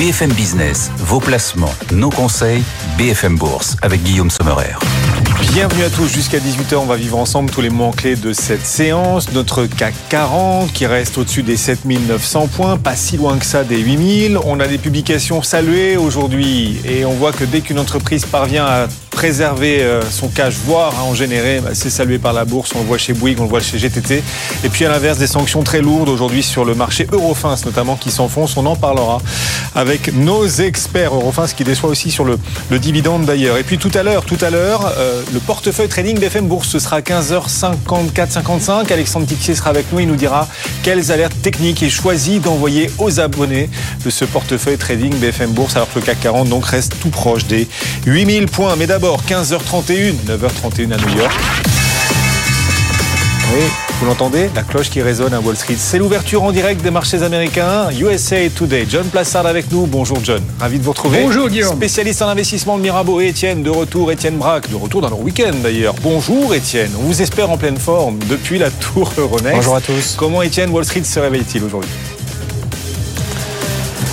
BFM 0.00 0.32
Business, 0.32 0.90
vos 0.96 1.20
placements, 1.20 1.74
nos 1.92 2.08
conseils, 2.08 2.62
BFM 2.96 3.36
Bourse 3.36 3.76
avec 3.82 4.02
Guillaume 4.02 4.30
Sommerer. 4.30 4.72
Bienvenue 5.52 5.82
à 5.82 5.90
tous 5.90 6.06
jusqu'à 6.06 6.38
18h. 6.38 6.76
On 6.76 6.86
va 6.86 6.96
vivre 6.96 7.18
ensemble 7.18 7.50
tous 7.50 7.60
les 7.60 7.68
moments 7.68 7.90
clés 7.90 8.16
de 8.16 8.32
cette 8.32 8.64
séance. 8.64 9.30
Notre 9.34 9.66
CAC 9.66 9.92
40 10.08 10.72
qui 10.72 10.86
reste 10.86 11.18
au-dessus 11.18 11.42
des 11.42 11.58
7900 11.58 12.46
points, 12.46 12.78
pas 12.78 12.96
si 12.96 13.18
loin 13.18 13.36
que 13.36 13.44
ça 13.44 13.62
des 13.62 13.76
8000. 13.76 14.38
On 14.46 14.58
a 14.58 14.66
des 14.66 14.78
publications 14.78 15.42
saluées 15.42 15.98
aujourd'hui 15.98 16.80
et 16.86 17.04
on 17.04 17.12
voit 17.12 17.32
que 17.32 17.44
dès 17.44 17.60
qu'une 17.60 17.78
entreprise 17.78 18.24
parvient 18.24 18.64
à 18.64 18.88
préserver 19.10 19.82
euh, 19.82 20.00
son 20.10 20.28
cash, 20.28 20.54
voire 20.64 20.98
à 20.98 21.04
en 21.04 21.14
générer, 21.14 21.60
bah, 21.60 21.70
c'est 21.74 21.90
salué 21.90 22.18
par 22.18 22.32
la 22.32 22.44
bourse. 22.44 22.72
On 22.74 22.80
le 22.80 22.86
voit 22.86 22.98
chez 22.98 23.12
Bouygues, 23.12 23.40
on 23.40 23.44
le 23.44 23.48
voit 23.48 23.60
chez 23.60 23.78
GTT. 23.78 24.22
Et 24.64 24.68
puis 24.68 24.84
à 24.84 24.88
l'inverse, 24.88 25.18
des 25.18 25.26
sanctions 25.26 25.62
très 25.62 25.80
lourdes 25.80 26.08
aujourd'hui 26.08 26.42
sur 26.42 26.64
le 26.64 26.74
marché 26.74 27.06
Eurofins 27.12 27.56
notamment 27.64 27.96
qui 27.96 28.10
s'enfonce. 28.10 28.56
On 28.56 28.66
en 28.66 28.76
parlera 28.76 29.20
avec 29.74 30.14
nos 30.14 30.46
experts 30.46 31.14
Eurofins 31.14 31.46
qui 31.48 31.64
déçoit 31.64 31.90
aussi 31.90 32.10
sur 32.10 32.24
le, 32.24 32.38
le 32.70 32.78
dividende 32.78 33.24
d'ailleurs. 33.24 33.56
Et 33.56 33.62
puis 33.62 33.78
tout 33.78 33.90
à 33.94 34.02
l'heure, 34.02 34.24
tout 34.24 34.38
à 34.40 34.50
l'heure, 34.50 34.92
euh, 34.96 35.22
le 35.32 35.40
portefeuille 35.40 35.88
trading 35.88 36.18
BFM 36.18 36.46
Bourse, 36.46 36.68
ce 36.68 36.78
sera 36.78 37.00
15h54-55. 37.00 38.92
Alexandre 38.92 39.26
Tixier 39.26 39.54
sera 39.54 39.70
avec 39.70 39.92
nous. 39.92 40.00
Il 40.00 40.08
nous 40.08 40.16
dira 40.16 40.48
quelles 40.82 41.12
alertes 41.12 41.40
techniques 41.42 41.82
il 41.82 41.90
choisit 41.90 42.42
d'envoyer 42.42 42.90
aux 42.98 43.20
abonnés 43.20 43.68
de 44.04 44.10
ce 44.10 44.24
portefeuille 44.24 44.78
trading 44.78 45.14
BFM 45.14 45.50
Bourse 45.50 45.76
alors 45.76 45.92
que 45.92 45.98
le 45.98 46.04
CAC 46.04 46.20
40 46.20 46.48
donc 46.48 46.64
reste 46.64 46.94
tout 47.00 47.10
proche 47.10 47.46
des 47.46 47.68
8000 48.06 48.46
points. 48.46 48.76
Mais 48.76 48.86
d'abord, 49.00 49.22
15h31, 49.22 50.12
9h31 50.26 50.92
à 50.92 50.96
New 50.98 51.16
York. 51.16 51.32
Oui, 53.54 53.62
vous 53.98 54.06
l'entendez 54.06 54.50
La 54.54 54.62
cloche 54.62 54.90
qui 54.90 55.00
résonne 55.00 55.32
à 55.32 55.40
Wall 55.40 55.56
Street. 55.56 55.76
C'est 55.78 55.96
l'ouverture 55.96 56.42
en 56.42 56.52
direct 56.52 56.82
des 56.82 56.90
marchés 56.90 57.22
américains. 57.22 57.88
USA 57.98 58.36
Today. 58.54 58.86
John 58.90 59.06
Plassard 59.06 59.46
avec 59.46 59.72
nous. 59.72 59.86
Bonjour 59.86 60.18
John. 60.22 60.42
Ravi 60.58 60.78
de 60.78 60.84
vous 60.84 60.90
retrouver. 60.90 61.22
Bonjour 61.22 61.48
Guillaume. 61.48 61.76
Spécialiste 61.76 62.20
en 62.20 62.28
investissement 62.28 62.76
de 62.76 62.82
Mirabeau 62.82 63.22
et 63.22 63.28
Étienne. 63.28 63.62
De 63.62 63.70
retour, 63.70 64.12
Étienne 64.12 64.36
Braque. 64.36 64.68
De 64.68 64.76
retour 64.76 65.00
dans 65.00 65.08
leur 65.08 65.20
week-end 65.20 65.54
d'ailleurs. 65.62 65.94
Bonjour 66.02 66.54
Étienne. 66.54 66.90
On 66.98 67.04
vous 67.04 67.22
espère 67.22 67.50
en 67.50 67.56
pleine 67.56 67.78
forme 67.78 68.18
depuis 68.28 68.58
la 68.58 68.70
tour 68.70 69.10
Euronext. 69.16 69.56
Bonjour 69.56 69.76
à 69.76 69.80
tous. 69.80 70.14
Comment 70.18 70.42
Étienne 70.42 70.68
Wall 70.68 70.84
Street 70.84 71.04
se 71.04 71.20
réveille-t-il 71.20 71.64
aujourd'hui? 71.64 71.90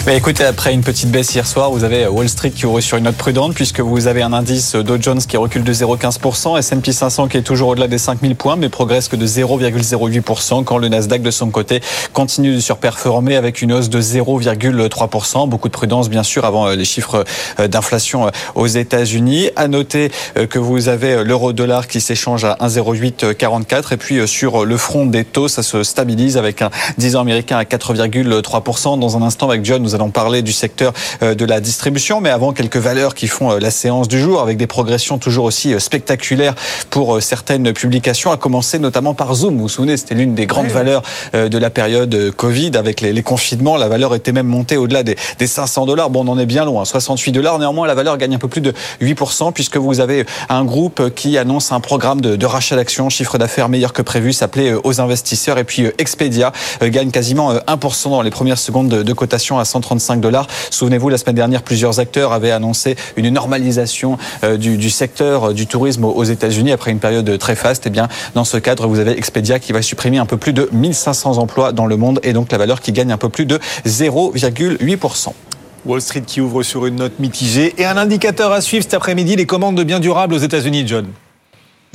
Bah, 0.08 0.14
écoutez, 0.14 0.46
après 0.46 0.74
une 0.74 0.84
petite 0.84 1.12
baisse 1.12 1.36
hier 1.36 1.46
soir, 1.46 1.70
vous 1.70 1.84
avez 1.84 2.08
Wall 2.08 2.30
Street 2.30 2.52
qui 2.52 2.66
ouvre 2.66 2.80
sur 2.80 2.98
une 2.98 3.04
note 3.04 3.18
prudente 3.18 3.54
puisque 3.54 3.82
vous 3.82 4.08
avez 4.08 4.22
un 4.22 4.32
indice 4.32 4.74
Dow 4.78 4.96
Jones 5.02 5.20
qui 5.20 5.36
recule 5.36 5.66
de 5.66 5.74
0,15%, 5.74 6.58
S&P 6.58 6.94
500 6.94 7.28
qui 7.28 7.36
est 7.36 7.42
toujours 7.42 7.68
au-delà 7.68 7.90
des 7.90 7.98
5000 7.98 8.38
points 8.38 8.56
mais 8.56 8.70
progresse 8.70 9.10
que 9.10 9.18
de 9.18 9.28
0,08% 9.28 10.64
quand 10.64 10.78
le 10.78 10.88
Nasdaq 10.88 11.22
de 11.22 11.30
son 11.30 11.50
côté 11.50 11.82
continue 12.14 12.56
de 12.56 12.62
surperformer 12.62 13.36
avec 13.36 13.62
une 13.62 13.74
hausse 13.74 13.90
de 13.90 14.00
0,3%. 14.00 15.50
Beaucoup 15.50 15.68
de 15.68 15.74
prudence 15.74 16.10
bien 16.10 16.24
sûr 16.24 16.46
avant 16.46 16.68
euh, 16.68 16.76
les 16.76 16.86
chiffres 16.86 17.26
euh, 17.60 17.68
d'inflation 17.68 18.28
euh, 18.28 18.32
aux 18.56 18.68
États-Unis. 18.68 19.50
À 19.58 19.68
noter 19.68 20.10
que 20.50 20.58
vous 20.58 20.88
avez 20.88 21.22
l'euro-dollar 21.26 21.86
qui 21.86 22.00
s'échange 22.00 22.46
à 22.46 22.56
1,0844 22.62 23.94
et 23.94 23.98
puis 23.98 24.26
sur 24.26 24.66
le 24.66 24.78
front 24.78 25.06
des 25.06 25.26
taux, 25.26 25.50
ça 25.50 25.64
se 25.64 25.84
stabilise 25.84 26.38
avec 26.38 26.62
un 26.62 26.70
10 26.98 27.18
ans 27.18 27.22
américain 27.22 27.58
à 27.58 27.64
4,3%. 27.64 29.00
Dans 29.00 29.18
un 29.18 29.22
instant 29.22 29.50
avec 29.50 29.66
John, 29.66 29.84
nous 29.84 29.97
allons 29.98 30.12
parler 30.12 30.42
du 30.42 30.54
secteur 30.54 30.94
euh, 31.24 31.36
de 31.36 31.46
la 31.46 31.60
distribution, 31.60 32.22
mais 32.22 32.30
avant 32.30 32.54
quelques 32.54 32.78
valeurs 32.78 33.16
qui 33.16 33.28
font 33.28 33.52
euh, 33.52 33.60
la 33.60 33.72
séance 33.72 34.08
du 34.08 34.20
jour 34.20 34.42
avec 34.42 34.58
des 34.58 34.68
progressions 34.68 35.18
toujours 35.18 35.46
aussi 35.46 35.74
euh, 35.74 35.80
spectaculaires 35.80 36.54
pour 36.90 37.22
certaines 37.22 37.74
publications, 37.74 38.32
à 38.32 38.38
commencer 38.38 38.80
notamment 38.80 39.14
par 39.14 39.34
Zoom. 39.34 39.56
Vous 39.56 39.64
vous 39.64 39.70
souvenez, 39.70 39.98
c'était 39.98 40.16
l'une 40.16 40.36
des 40.36 40.46
grandes 40.46 40.68
valeurs 40.68 41.02
de 41.34 41.58
la 41.58 41.70
période 41.70 42.32
Covid 42.36 42.72
avec 42.76 43.02
les, 43.02 43.24
confinements. 43.24 43.78
La 43.78 43.88
valeur 43.88 44.16
était 44.16 44.32
même 44.32 44.48
montée 44.48 44.78
au-delà 44.78 45.04
des, 45.04 45.16
500 45.46 45.86
dollars. 45.86 46.10
Bon, 46.10 46.26
on 46.26 46.32
en 46.32 46.40
est 46.40 46.46
bien 46.46 46.66
loin, 46.66 46.86
68 46.86 47.32
dollars. 47.32 47.60
Néanmoins, 47.60 47.88
la 47.88 47.96
valeur 47.96 48.18
gagne 48.18 48.36
un 48.36 48.40
peu 48.40 48.48
plus 48.48 48.62
de 48.62 48.74
8% 49.02 49.52
puisque 49.54 49.78
vous 49.78 50.00
avez 50.00 50.26
un 50.50 50.64
groupe 50.64 51.14
qui 51.16 51.38
annonce 51.38 51.72
un 51.72 51.80
programme 51.80 52.22
de, 52.22 52.46
rachat 52.46 52.76
d'actions, 52.76 53.10
chiffre 53.10 53.38
d'affaires 53.38 53.70
meilleur 53.70 53.94
que 53.94 54.02
prévu, 54.02 54.34
s'appelait 54.34 54.74
aux 54.84 55.02
investisseurs. 55.02 55.58
Et 55.58 55.64
puis 55.64 55.88
Expedia 55.98 56.52
gagne 56.82 57.12
quasiment 57.12 57.54
1% 57.54 58.10
dans 58.10 58.22
les 58.22 58.32
premières 58.32 58.60
secondes 58.60 58.90
de, 58.90 59.04
de 59.04 59.14
cotation 59.14 59.60
à 59.60 59.66
130 59.66 59.77
35 59.82 60.22
dollars. 60.22 60.48
Souvenez-vous, 60.70 61.10
la 61.10 61.18
semaine 61.18 61.36
dernière, 61.36 61.64
plusieurs 61.64 62.00
acteurs 62.00 62.34
avaient 62.34 62.52
annoncé 62.52 62.96
une 63.16 63.30
normalisation 63.30 64.18
euh, 64.44 64.58
du, 64.58 64.90
secteur 64.90 65.50
euh, 65.50 65.54
du 65.54 65.68
tourisme 65.68 66.06
aux 66.06 66.24
États-Unis 66.24 66.72
après 66.72 66.92
une 66.92 67.00
période 67.00 67.38
très 67.38 67.56
faste. 67.56 67.86
Et 67.86 67.90
eh 67.90 67.92
bien, 67.92 68.08
dans 68.36 68.46
ce 68.46 68.58
cadre, 68.58 68.88
vous 68.88 69.00
avez 69.00 69.18
Expedia 69.18 69.60
qui 69.60 69.72
va 69.72 69.82
supprimer 69.82 70.18
un 70.18 70.26
peu 70.26 70.38
plus 70.38 70.54
de 70.54 70.70
1500 70.72 71.38
emplois 71.38 71.72
dans 71.72 71.86
le 71.86 71.98
monde 71.98 72.20
et 72.24 72.34
donc 72.34 72.52
la 72.52 72.58
valeur 72.58 72.82
qui 72.82 72.92
gagne 72.92 73.12
un 73.12 73.18
peu 73.18 73.30
plus 73.30 73.46
de 73.46 73.60
0,8%. 73.86 75.34
Wall 75.86 76.02
Street 76.02 76.24
qui 76.26 76.42
ouvre 76.42 76.64
sur 76.64 76.86
une 76.86 76.96
note 76.96 77.20
mitigée 77.20 77.74
et 77.78 77.86
un 77.86 77.98
indicateur 77.98 78.52
à 78.52 78.62
suivre 78.62 78.84
cet 78.84 78.94
après-midi, 78.94 79.36
les 79.36 79.46
commandes 79.46 79.76
de 79.76 79.84
biens 79.84 80.00
durables 80.00 80.34
aux 80.34 80.40
États-Unis, 80.40 80.86
John. 80.86 81.08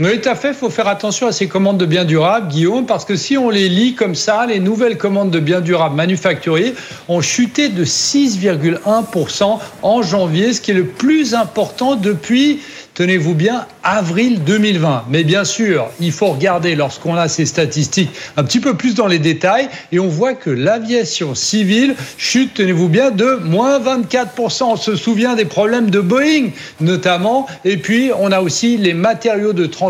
Oui, 0.01 0.21
tout 0.23 0.29
à 0.31 0.35
fait. 0.35 0.49
Il 0.49 0.55
faut 0.55 0.71
faire 0.71 0.89
attention 0.89 1.27
à 1.27 1.33
ces 1.33 1.49
commandes 1.49 1.77
de 1.77 1.85
biens 1.85 2.07
durables, 2.07 2.49
Guillaume, 2.49 2.87
parce 2.87 3.05
que 3.05 3.15
si 3.15 3.37
on 3.37 3.51
les 3.51 3.69
lit 3.69 3.95
comme 3.95 4.15
ça, 4.15 4.47
les 4.47 4.59
nouvelles 4.59 4.97
commandes 4.97 5.31
de 5.31 5.39
biens 5.39 5.61
durables 5.61 5.95
manufacturiers 5.95 6.75
ont 7.09 7.21
chuté 7.21 7.69
de 7.69 7.85
6,1% 7.85 9.59
en 9.83 10.03
janvier, 10.03 10.55
ce 10.55 10.63
qui 10.63 10.71
est 10.71 10.75
le 10.75 10.87
plus 10.87 11.35
important 11.35 11.95
depuis 11.97 12.61
tenez-vous 12.95 13.35
bien, 13.35 13.67
avril 13.83 14.45
2020. 14.45 15.05
Mais 15.09 15.25
bien 15.25 15.45
sûr, 15.45 15.89
il 15.99 16.13
faut 16.13 16.27
regarder 16.27 16.75
lorsqu'on 16.75 17.17
a 17.17 17.29
ces 17.29 17.47
statistiques 17.47 18.11
un 18.37 18.45
petit 18.45 18.61
peu 18.61 18.75
plus 18.75 18.95
dans 18.95 19.07
les 19.07 19.19
détails 19.19 19.69
et 19.93 19.99
on 19.99 20.09
voit 20.09 20.35
que 20.35 20.51
l'aviation 20.51 21.35
civile 21.35 21.95
chute, 22.19 22.55
tenez-vous 22.55 22.89
bien, 22.89 23.11
de 23.11 23.39
moins 23.43 23.79
24%. 23.81 24.65
On 24.65 24.77
se 24.77 24.95
souvient 24.95 25.35
des 25.35 25.45
problèmes 25.47 25.91
de 25.91 26.01
Boeing 26.01 26.51
notamment. 26.81 27.47
Et 27.65 27.77
puis, 27.77 28.11
on 28.19 28.31
a 28.31 28.41
aussi 28.41 28.77
les 28.77 28.95
matériaux 28.95 29.53
de 29.53 29.67
transport 29.67 29.82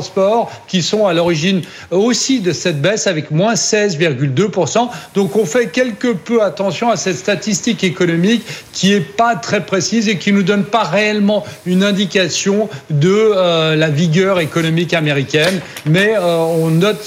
qui 0.69 0.83
sont 0.83 1.07
à 1.07 1.13
l'origine 1.13 1.63
aussi 1.91 2.41
de 2.41 2.53
cette 2.53 2.81
baisse 2.81 3.07
avec 3.07 3.31
moins 3.31 3.55
16,2%. 3.55 4.89
Donc, 5.15 5.37
on 5.37 5.45
fait 5.45 5.69
quelque 5.69 6.13
peu 6.13 6.43
attention 6.43 6.91
à 6.91 6.97
cette 6.97 7.17
statistique 7.17 7.85
économique 7.85 8.43
qui 8.73 8.93
est 8.93 9.01
pas 9.01 9.37
très 9.37 9.65
précise 9.65 10.09
et 10.09 10.19
qui 10.19 10.33
nous 10.33 10.43
donne 10.43 10.65
pas 10.65 10.85
réellement 10.85 11.45
une 11.67 11.83
indication 11.83 12.69
de 12.91 13.11
euh, 13.11 13.77
la 13.77 13.91
vigueur 13.91 14.41
économique 14.41 14.95
américaine, 14.95 15.61
mais 15.87 16.15
euh, 16.17 16.39
on, 16.39 16.71
note, 16.71 17.05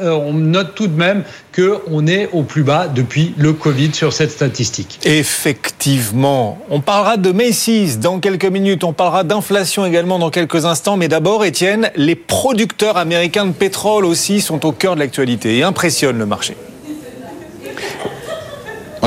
euh, 0.00 0.10
on 0.10 0.32
note 0.32 0.74
tout 0.74 0.86
de 0.86 0.96
même 0.98 1.24
qu'on 1.56 2.06
est 2.06 2.28
au 2.32 2.42
plus 2.42 2.62
bas 2.62 2.86
depuis 2.86 3.34
le 3.38 3.54
Covid 3.54 3.94
sur 3.94 4.12
cette 4.12 4.30
statistique. 4.30 5.00
Effectivement. 5.04 6.58
On 6.68 6.80
parlera 6.80 7.16
de 7.16 7.32
Macy's 7.32 7.98
dans 7.98 8.20
quelques 8.20 8.44
minutes. 8.44 8.84
On 8.84 8.92
parlera 8.92 9.24
d'inflation 9.24 9.86
également 9.86 10.18
dans 10.18 10.30
quelques 10.30 10.66
instants. 10.66 10.96
Mais 10.96 11.08
d'abord, 11.08 11.44
Étienne, 11.44 11.90
les 11.96 12.14
producteurs 12.14 12.98
américains 12.98 13.46
de 13.46 13.52
pétrole 13.52 14.04
aussi 14.04 14.40
sont 14.40 14.66
au 14.66 14.72
cœur 14.72 14.94
de 14.94 15.00
l'actualité 15.00 15.56
et 15.56 15.62
impressionnent 15.62 16.18
le 16.18 16.26
marché. 16.26 16.56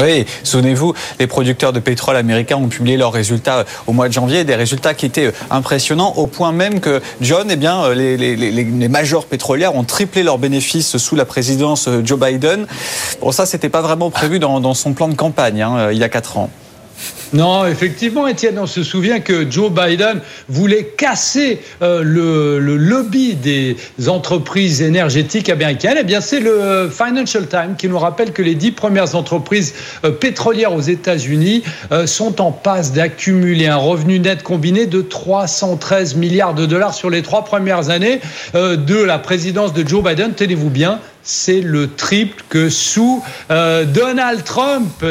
Oui, 0.01 0.25
souvenez-vous, 0.43 0.93
les 1.19 1.27
producteurs 1.27 1.73
de 1.73 1.79
pétrole 1.79 2.15
américains 2.15 2.55
ont 2.55 2.69
publié 2.69 2.95
leurs 2.95 3.11
résultats 3.11 3.59
euh, 3.59 3.63
au 3.85 3.91
mois 3.91 4.07
de 4.07 4.13
janvier, 4.13 4.45
des 4.45 4.55
résultats 4.55 4.93
qui 4.93 5.05
étaient 5.05 5.27
euh, 5.27 5.33
impressionnants 5.49 6.13
au 6.15 6.25
point 6.25 6.53
même 6.53 6.79
que 6.79 7.01
John, 7.19 7.47
eh 7.49 7.57
bien, 7.57 7.83
euh, 7.83 7.93
les, 7.93 8.15
les, 8.15 8.35
les, 8.35 8.87
majors 8.87 9.25
pétrolières 9.25 9.75
ont 9.75 9.83
triplé 9.83 10.23
leurs 10.23 10.37
bénéfices 10.37 10.97
sous 10.97 11.15
la 11.15 11.25
présidence 11.25 11.89
Joe 12.05 12.19
Biden. 12.19 12.65
Bon, 13.19 13.31
ça, 13.31 13.45
c'était 13.45 13.69
pas 13.69 13.81
vraiment 13.81 14.09
prévu 14.09 14.39
dans, 14.39 14.73
son 14.73 14.93
plan 14.93 15.09
de 15.09 15.15
campagne 15.15 15.61
hein, 15.61 15.91
il 15.91 15.97
y 15.97 16.03
a 16.03 16.09
quatre 16.09 16.37
ans. 16.37 16.49
Non, 17.31 17.67
effectivement, 17.67 18.27
Étienne, 18.27 18.57
on 18.57 18.65
se 18.65 18.81
souvient 18.81 19.19
que 19.19 19.49
Joe 19.49 19.71
Biden 19.71 20.21
voulait 20.47 20.85
casser 20.97 21.59
euh, 21.83 22.01
le, 22.01 22.75
lobby 22.75 23.35
des 23.35 23.77
entreprises 24.07 24.81
énergétiques 24.81 25.49
américaines. 25.49 25.97
Eh 25.99 26.03
bien, 26.03 26.21
c'est 26.21 26.39
le 26.39 26.89
Financial 26.89 27.45
Times 27.45 27.75
qui 27.77 27.87
nous 27.87 27.99
rappelle 27.99 28.33
que 28.33 28.41
les 28.41 28.55
dix 28.55 28.71
premières 28.71 29.13
entreprises 29.13 29.75
euh, 30.05 30.11
pétrolières 30.11 30.73
aux 30.73 30.81
États-Unis 30.81 31.61
euh, 31.91 32.07
sont 32.07 32.41
en 32.41 32.51
passe 32.51 32.93
d'accumuler 32.93 33.67
un 33.67 33.77
revenu 33.77 34.19
net 34.19 34.41
combiné 34.41 34.87
de 34.87 35.01
313 35.01 36.15
milliards 36.15 36.55
de 36.55 36.65
dollars 36.65 36.95
sur 36.95 37.11
les 37.11 37.21
trois 37.21 37.45
premières 37.45 37.91
années 37.91 38.21
de 38.53 39.03
la 39.03 39.19
présidence 39.19 39.73
de 39.73 39.87
Joe 39.87 40.03
Biden. 40.03 40.33
Tenez-vous 40.33 40.69
bien, 40.69 40.99
c'est 41.23 41.61
le 41.61 41.89
triple 41.89 42.43
que 42.49 42.69
sous 42.69 43.23
Donald 43.49 44.43
Trump. 44.43 45.05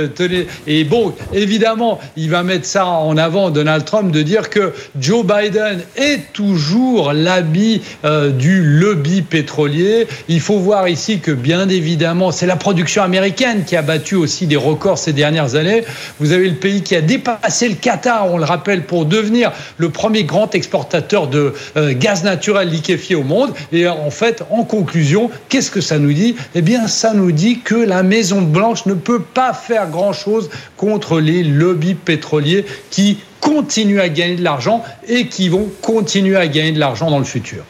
Et 0.67 0.85
bon, 0.85 1.15
évidemment, 1.33 2.01
il 2.17 2.31
va 2.31 2.43
mettre 2.43 2.67
ça 2.67 2.87
en 2.87 3.17
avant, 3.17 3.51
Donald 3.51 3.85
Trump, 3.85 4.11
de 4.13 4.23
dire 4.23 4.51
que 4.51 4.73
Joe 4.99 5.25
Biden 5.25 5.81
est 5.97 6.33
toujours 6.33 7.13
l'habit 7.13 7.83
euh, 8.05 8.31
du 8.31 8.63
lobby 8.63 9.23
pétrolier. 9.23 10.07
Il 10.29 10.41
faut 10.41 10.59
voir 10.59 10.89
ici 10.89 11.21
que, 11.21 11.31
bien 11.31 11.69
évidemment, 11.69 12.33
c'est 12.33 12.47
la 12.47 12.57
production 12.57 13.03
américaine 13.03 13.65
qui 13.65 13.77
a 13.77 13.83
battu 13.83 14.15
aussi 14.15 14.47
des 14.47 14.57
records 14.57 14.99
ces 14.99 15.13
dernières 15.13 15.55
années. 15.55 15.85
Vous 16.21 16.33
avez 16.33 16.49
le 16.49 16.57
pays 16.57 16.83
qui 16.83 16.95
a 16.95 17.01
dépassé 17.01 17.69
le 17.69 17.75
Qatar, 17.75 18.33
on 18.33 18.39
le 18.39 18.45
rappelle, 18.45 18.85
pour 18.85 19.07
devenir 19.07 19.53
le 19.77 19.91
premier 19.91 20.25
grand 20.25 20.55
exportateur 20.55 21.29
de 21.29 21.55
euh, 21.77 21.95
gaz 21.95 22.25
naturel 22.25 22.69
liquéfié 22.69 23.17
au 23.17 23.25
monde. 23.25 23.53
Et 23.73 23.89
en 23.89 24.11
fait, 24.11 24.43
en 24.51 24.65
conclusion, 24.65 25.31
qu'est-ce 25.49 25.71
que 25.71 25.81
ça 25.81 25.99
nous 25.99 26.08
dit 26.15 26.37
Eh 26.55 26.63
bien, 26.63 26.87
ça 26.87 27.15
nous 27.15 27.33
dit 27.33 27.61
que 27.61 27.75
la 27.75 28.03
Maison 28.03 28.43
Blanche 28.43 28.87
ne 28.87 28.95
peut 28.95 29.23
pas 29.23 29.53
faire 29.53 29.89
grand-chose 29.89 30.51
contre 30.77 31.21
les 31.21 31.43
lobbies 31.43 31.95
pétroliers 31.95 32.65
qui 32.91 33.19
continuent 33.41 34.01
à 34.01 34.09
gagner 34.09 34.37
de 34.37 34.45
l'argent 34.45 34.83
et 35.07 35.29
qui 35.29 35.49
vont 35.49 35.69
continuer 35.83 36.37
à 36.37 36.47
gagner 36.49 36.73
de 36.73 36.81
l'argent 36.81 37.11
dans 37.11 37.19
le 37.19 37.25
futur. 37.25 37.65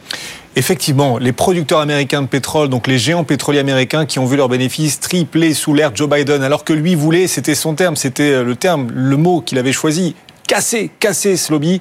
Effectivement, 0.55 1.19
les 1.19 1.31
producteurs 1.31 1.79
américains 1.79 2.21
de 2.23 2.27
pétrole, 2.27 2.69
donc 2.69 2.87
les 2.87 2.97
géants 2.97 3.23
pétroliers 3.23 3.59
américains 3.59 4.05
qui 4.05 4.19
ont 4.19 4.25
vu 4.25 4.35
leurs 4.35 4.49
bénéfices 4.49 4.99
tripler 4.99 5.53
sous 5.53 5.73
l'ère 5.73 5.95
Joe 5.95 6.09
Biden, 6.09 6.43
alors 6.43 6.63
que 6.63 6.73
lui 6.73 6.95
voulait, 6.95 7.27
c'était 7.27 7.55
son 7.55 7.75
terme, 7.75 7.95
c'était 7.95 8.43
le 8.43 8.55
terme, 8.55 8.89
le 8.93 9.15
mot 9.15 9.41
qu'il 9.41 9.59
avait 9.59 9.71
choisi, 9.71 10.15
casser, 10.47 10.89
casser 10.99 11.37
ce 11.37 11.51
lobby. 11.51 11.79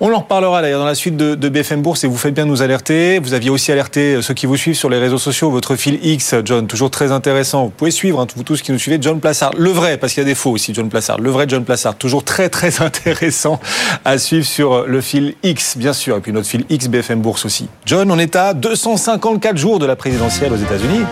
On 0.00 0.12
en 0.12 0.18
reparlera 0.20 0.60
d'ailleurs 0.60 0.80
dans 0.80 0.86
la 0.86 0.94
suite 0.94 1.16
de, 1.16 1.48
BFM 1.48 1.82
Bourse 1.82 2.04
et 2.04 2.06
vous 2.08 2.16
faites 2.16 2.34
bien 2.34 2.46
nous 2.46 2.62
alerter. 2.62 3.18
Vous 3.20 3.34
aviez 3.34 3.50
aussi 3.50 3.70
alerté 3.70 4.20
ceux 4.22 4.34
qui 4.34 4.46
vous 4.46 4.56
suivent 4.56 4.76
sur 4.76 4.90
les 4.90 4.98
réseaux 4.98 5.18
sociaux, 5.18 5.50
votre 5.50 5.76
fil 5.76 5.98
X, 6.02 6.34
John, 6.44 6.66
toujours 6.66 6.90
très 6.90 7.12
intéressant. 7.12 7.64
Vous 7.64 7.70
pouvez 7.70 7.90
suivre, 7.90 8.20
hein, 8.20 8.26
vous 8.34 8.42
tous 8.42 8.60
qui 8.62 8.72
nous 8.72 8.78
suivez, 8.78 8.98
John 9.00 9.20
Plassard. 9.20 9.52
Le 9.56 9.70
vrai, 9.70 9.96
parce 9.96 10.12
qu'il 10.12 10.22
y 10.22 10.26
a 10.26 10.28
des 10.28 10.34
faux 10.34 10.50
aussi, 10.50 10.74
John 10.74 10.88
Plassard. 10.88 11.20
Le 11.20 11.30
vrai 11.30 11.46
John 11.48 11.64
Plassard, 11.64 11.96
toujours 11.96 12.24
très 12.24 12.48
très 12.48 12.82
intéressant 12.82 13.60
à 14.04 14.18
suivre 14.18 14.46
sur 14.46 14.86
le 14.86 15.00
fil 15.00 15.34
X, 15.42 15.76
bien 15.76 15.92
sûr, 15.92 16.16
et 16.16 16.20
puis 16.20 16.32
notre 16.32 16.48
fil 16.48 16.64
X 16.68 16.88
BFM 16.88 17.20
Bourse 17.20 17.44
aussi. 17.44 17.68
John, 17.86 18.10
on 18.10 18.18
est 18.18 18.36
à 18.36 18.54
254 18.54 19.56
jours 19.56 19.78
de 19.78 19.86
la 19.86 19.96
présidentielle 19.96 20.52
aux 20.52 20.56
États-Unis. 20.56 21.04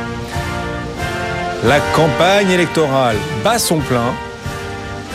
La 1.65 1.79
campagne 1.95 2.51
électorale 2.51 3.17
bat 3.45 3.59
son 3.59 3.79
plein. 3.79 4.13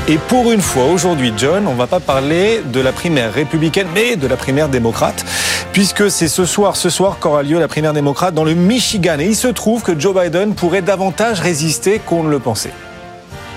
Et 0.10 0.18
pour 0.18 0.54
une 0.54 0.62
fois, 0.62 0.86
aujourd'hui, 0.86 1.34
John, 1.36 1.68
on 1.68 1.74
ne 1.74 1.78
va 1.78 1.86
pas 1.86 2.00
parler 2.00 2.62
de 2.72 2.80
la 2.80 2.94
primaire 2.94 3.34
républicaine, 3.34 3.88
mais 3.94 4.16
de 4.16 4.26
la 4.26 4.38
primaire 4.38 4.70
démocrate, 4.70 5.26
puisque 5.74 6.10
c'est 6.10 6.30
ce 6.30 6.46
soir, 6.46 6.78
ce 6.78 6.90
soir 6.90 7.20
qu'aura 7.20 7.44
lieu 7.44 7.60
la 7.60 7.68
primaire 7.68 7.92
démocrate 7.92 8.34
dans 8.34 8.46
le 8.46 8.54
Michigan. 8.54 9.18
Et 9.20 9.26
il 9.26 9.36
se 9.36 9.50
trouve 9.50 9.84
que 9.84 10.00
Joe 10.00 10.16
Biden 10.16 10.56
pourrait 10.56 10.82
davantage 10.82 11.42
résister 11.42 12.00
qu'on 12.00 12.24
ne 12.24 12.30
le 12.30 12.40
pensait. 12.40 12.72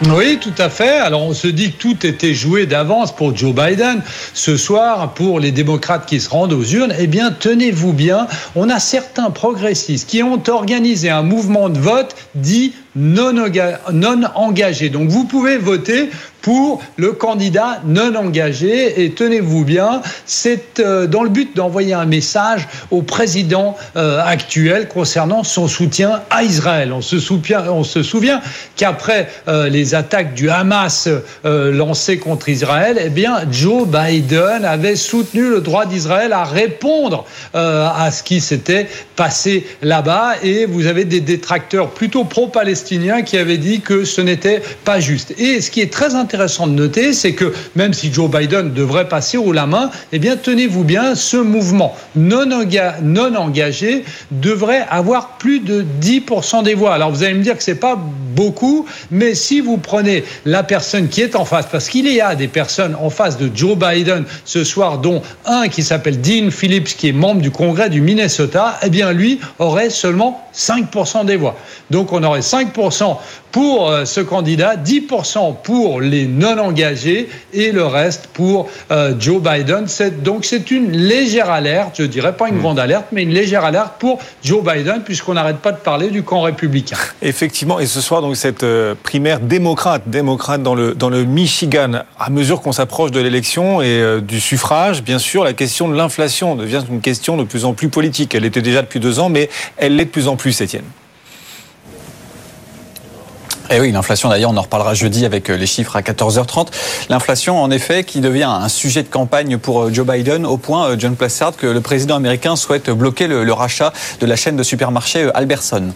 Oui, 0.08 0.38
tout 0.41 0.55
à 0.56 0.70
fait. 0.70 0.99
Alors 0.99 1.23
on 1.23 1.35
se 1.35 1.47
dit 1.47 1.73
que 1.73 1.76
tout 1.76 2.06
était 2.06 2.32
joué 2.32 2.64
d'avance 2.64 3.14
pour 3.14 3.37
Joe 3.37 3.55
Biden. 3.55 4.03
Ce 4.32 4.56
soir, 4.56 5.12
pour 5.12 5.41
les 5.41 5.53
démocrates 5.53 6.06
qui 6.06 6.20
se 6.20 6.31
rendent 6.31 6.55
aux 6.55 6.64
urnes, 6.64 6.94
eh 6.99 7.06
bien, 7.06 7.31
tenez-vous 7.31 7.93
bien, 7.93 8.26
on 8.56 8.70
a 8.70 8.81
certains 8.81 9.31
progressistes 9.31 10.08
qui 10.08 10.23
ont 10.23 10.43
organisé 10.49 11.11
un 11.11 11.23
mouvement 11.23 11.69
de 11.69 11.79
vote 11.79 12.17
dit 12.35 12.73
non, 12.96 13.35
engagé. 14.35 14.88
Donc 14.88 15.11
vous 15.11 15.25
pouvez 15.25 15.58
voter 15.58 16.08
pour 16.42 16.82
le 16.96 17.12
candidat 17.12 17.81
non 17.84 18.14
engagé. 18.14 19.02
Et 19.02 19.12
tenez-vous 19.12 19.64
bien, 19.64 20.02
c'est 20.26 20.81
euh, 20.81 21.06
dans 21.06 21.22
le 21.22 21.28
but 21.28 21.56
d'envoyer 21.56 21.94
un 21.94 22.06
message 22.06 22.69
au 22.90 23.02
président 23.02 23.76
euh, 23.96 24.20
actuel 24.25 24.88
concernant 24.88 25.44
son 25.44 25.69
soutien 25.69 26.22
à 26.31 26.42
Israël. 26.42 26.92
On 26.92 27.02
se 27.02 27.19
souvient, 27.19 28.40
qu'après 28.76 29.28
euh, 29.48 29.69
les 29.69 29.94
attaques 29.94 30.34
du 30.34 30.50
Hamas 30.50 31.08
lancées 31.44 32.19
contre 32.19 32.48
Israël, 32.48 33.00
eh 33.04 33.08
bien, 33.08 33.40
Joe 33.50 33.86
Biden 33.86 34.64
avait 34.64 34.96
soutenu 34.96 35.48
le 35.48 35.60
droit 35.60 35.86
d'Israël 35.86 36.32
à 36.32 36.44
répondre 36.44 37.25
à 37.54 38.10
ce 38.10 38.22
qui 38.22 38.40
s'était 38.40 38.88
passé 39.16 39.66
là-bas. 39.82 40.34
Et 40.43 40.66
vous 40.66 40.86
avez 40.86 41.04
des 41.04 41.20
détracteurs 41.20 41.90
plutôt 41.90 42.25
pro-palestiniens 42.25 43.22
qui 43.22 43.36
avaient 43.36 43.58
dit 43.58 43.81
que 43.81 44.04
ce 44.04 44.20
n'était 44.20 44.62
pas 44.84 45.00
juste. 45.00 45.34
Et 45.38 45.60
ce 45.60 45.70
qui 45.70 45.81
est 45.81 45.93
très 45.93 46.14
intéressant, 46.14 46.30
intéressant 46.31 46.69
de 46.69 46.75
noter, 46.75 47.12
c'est 47.12 47.32
que 47.32 47.53
même 47.75 47.93
si 47.93 48.12
Joe 48.12 48.31
Biden 48.31 48.73
devrait 48.73 49.09
passer 49.09 49.37
haut 49.37 49.53
la 49.53 49.67
main, 49.67 49.91
eh 50.12 50.21
bien, 50.21 50.37
tenez-vous 50.37 50.85
bien, 50.85 51.17
ce 51.17 51.37
mouvement 51.37 51.97
non, 52.15 52.44
non 53.03 53.35
engagé 53.35 54.05
devrait 54.31 54.87
avoir 54.88 55.38
plus 55.38 55.59
de 55.59 55.85
10% 56.00 56.62
des 56.62 56.75
voix. 56.75 56.94
Alors, 56.94 57.11
vous 57.11 57.25
allez 57.25 57.35
me 57.35 57.43
dire 57.43 57.56
que 57.56 57.65
c'est 57.65 57.75
pas 57.75 57.99
beaucoup, 58.35 58.87
mais 59.11 59.35
si 59.35 59.61
vous 59.61 59.77
prenez 59.77 60.25
la 60.44 60.62
personne 60.62 61.09
qui 61.09 61.21
est 61.21 61.37
en 61.37 61.44
face, 61.44 61.67
parce 61.71 61.88
qu'il 61.88 62.06
y 62.09 62.21
a 62.21 62.35
des 62.35 62.49
personnes 62.49 62.97
en 63.00 63.11
face 63.11 63.38
de 63.38 63.50
Joe 63.55 63.77
Biden 63.77 64.25
ce 64.44 64.65
soir, 64.65 64.99
dont 64.99 65.23
un 65.47 65.69
qui 65.69 65.82
s'appelle 65.82 66.21
Dean 66.21 66.50
Phillips, 66.50 66.97
qui 66.97 67.09
est 67.09 67.12
membre 67.12 67.41
du 67.41 67.50
Congrès 67.50 67.91
du 67.91 68.00
Minnesota, 68.00 68.79
eh 68.82 68.91
bien, 68.91 69.12
lui 69.12 69.41
aurait 69.59 69.91
seulement 69.91 70.44
5% 70.55 71.25
des 71.25 71.37
voix. 71.37 71.56
Donc, 71.91 72.12
on 72.12 72.23
aurait 72.23 72.41
5% 72.41 73.17
pour 73.53 73.91
euh, 73.91 74.05
ce 74.05 74.21
candidat, 74.21 74.77
10% 74.77 75.56
pour 75.62 76.00
les 76.00 76.27
non 76.27 76.59
engagés 76.59 77.29
et 77.53 77.73
le 77.73 77.85
reste 77.85 78.29
pour 78.29 78.69
euh, 78.91 79.15
Joe 79.19 79.43
Biden. 79.43 79.87
Donc 80.23 80.44
c'est 80.44 80.71
une 80.71 80.93
légère 80.93 81.50
alerte, 81.50 81.97
je 81.99 82.05
dirais 82.05 82.37
pas 82.37 82.49
une 82.49 82.56
hmm. 82.56 82.61
grande 82.61 82.79
alerte, 82.79 83.06
mais 83.12 83.23
une 83.23 83.32
légère 83.32 83.65
alerte 83.65 83.94
pour 83.99 84.19
Joe 84.44 84.62
Biden 84.62 85.03
puisqu'on 85.05 85.35
n'arrête 85.35 85.59
pas 85.59 85.73
de 85.73 85.79
parler 85.79 86.11
du 86.11 86.23
camp 86.23 86.43
républicain. 86.43 86.97
Effectivement, 87.23 87.81
et 87.81 87.87
ce 87.87 88.00
soir 88.00 88.19
donc 88.22 88.37
cette 88.37 88.62
euh, 88.62 88.94
primaire 89.02 89.40
démocrate, 89.40 90.02
démocrate 90.06 90.62
dans 90.62 90.75
le 90.75 91.25
Michigan, 91.25 92.02
à 92.19 92.31
mesure 92.31 92.61
qu'on 92.61 92.72
s'approche 92.72 93.11
de 93.11 93.20
l'élection 93.20 93.82
et 93.82 94.20
du 94.22 94.40
suffrage, 94.40 95.02
bien 95.02 95.19
sûr, 95.19 95.44
la 95.44 95.52
question 95.52 95.88
de 95.88 95.94
l'inflation 95.94 96.56
devient 96.56 96.82
une 96.90 97.00
question 97.00 97.37
de 97.37 97.44
plus 97.44 97.64
en 97.64 97.72
plus 97.72 97.88
politique. 97.88 98.34
Elle 98.34 98.44
était 98.44 98.62
déjà 98.62 98.82
depuis 98.82 99.00
deux 99.00 99.19
ans, 99.19 99.28
mais 99.28 99.49
elle 99.76 99.96
l'est 99.96 100.05
de 100.05 100.11
plus 100.11 100.28
en 100.28 100.37
plus, 100.37 100.61
Étienne. 100.61 100.84
Eh 103.72 103.78
oui, 103.78 103.93
l'inflation 103.93 104.28
d'ailleurs, 104.28 104.50
on 104.50 104.56
en 104.56 104.62
reparlera 104.62 104.94
jeudi 104.94 105.25
avec 105.25 105.49
euh, 105.49 105.56
les 105.56 105.67
chiffres 105.67 105.94
à 105.94 106.00
14h30. 106.00 106.67
L'inflation, 107.08 107.62
en 107.62 107.70
effet, 107.70 108.02
qui 108.02 108.20
devient 108.20 108.43
un 108.43 108.69
sujet 108.69 109.05
de 109.05 109.08
campagne 109.08 109.58
pour 109.58 109.82
euh, 109.82 109.90
Joe 109.93 110.05
Biden, 110.05 110.44
au 110.44 110.56
point, 110.56 110.88
euh, 110.88 110.96
John 110.99 111.14
Plassard, 111.14 111.56
que 111.56 111.69
le 111.69 111.81
président 111.81 112.17
américain 112.17 112.56
souhaite 112.56 112.90
bloquer 112.90 113.28
le, 113.28 113.52
rachat 113.52 113.93
de 114.20 114.26
la 114.26 114.34
chaîne 114.34 114.56
de 114.56 114.64
supermarchés 114.64 115.31
Alberson. 115.34 115.93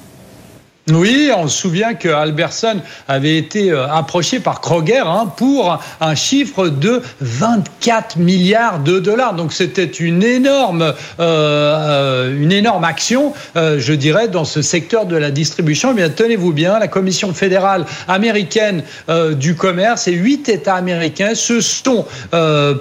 Oui, 0.93 1.31
on 1.35 1.49
se 1.49 1.57
souvient 1.63 1.95
que 1.95 2.11
Alberson 2.11 2.77
avait 3.09 3.39
été 3.39 3.71
euh, 3.71 3.89
approché 3.89 4.39
par 4.39 4.61
Kroger 4.61 4.99
hein, 4.99 5.33
pour 5.35 5.79
un 6.03 6.15
chiffre 6.15 6.69
de 6.69 7.01
24 7.23 8.19
milliards 8.19 8.81
de 8.81 8.99
dollars. 8.99 9.33
Donc 9.33 9.55
c'était 9.55 9.87
une 9.87 10.23
énorme, 10.23 10.83
euh, 10.83 10.93
euh, 11.21 12.39
une 12.39 12.53
énorme 12.53 12.85
action, 12.85 13.33
je 13.57 13.93
dirais, 13.95 14.29
dans 14.29 14.45
ce 14.45 14.61
secteur 14.61 15.07
de 15.07 15.17
la 15.17 15.31
distribution. 15.31 15.93
Eh 15.93 15.95
bien, 15.95 16.11
tenez-vous 16.11 16.53
bien, 16.53 16.79
la 16.79 16.89
Commission 16.89 17.33
fédérale 17.33 17.87
américaine 18.07 18.83
du 19.33 19.55
commerce 19.55 20.07
et 20.07 20.13
huit 20.13 20.51
États 20.51 20.75
américains 20.75 21.35
se 21.35 21.61
sont 21.61 22.05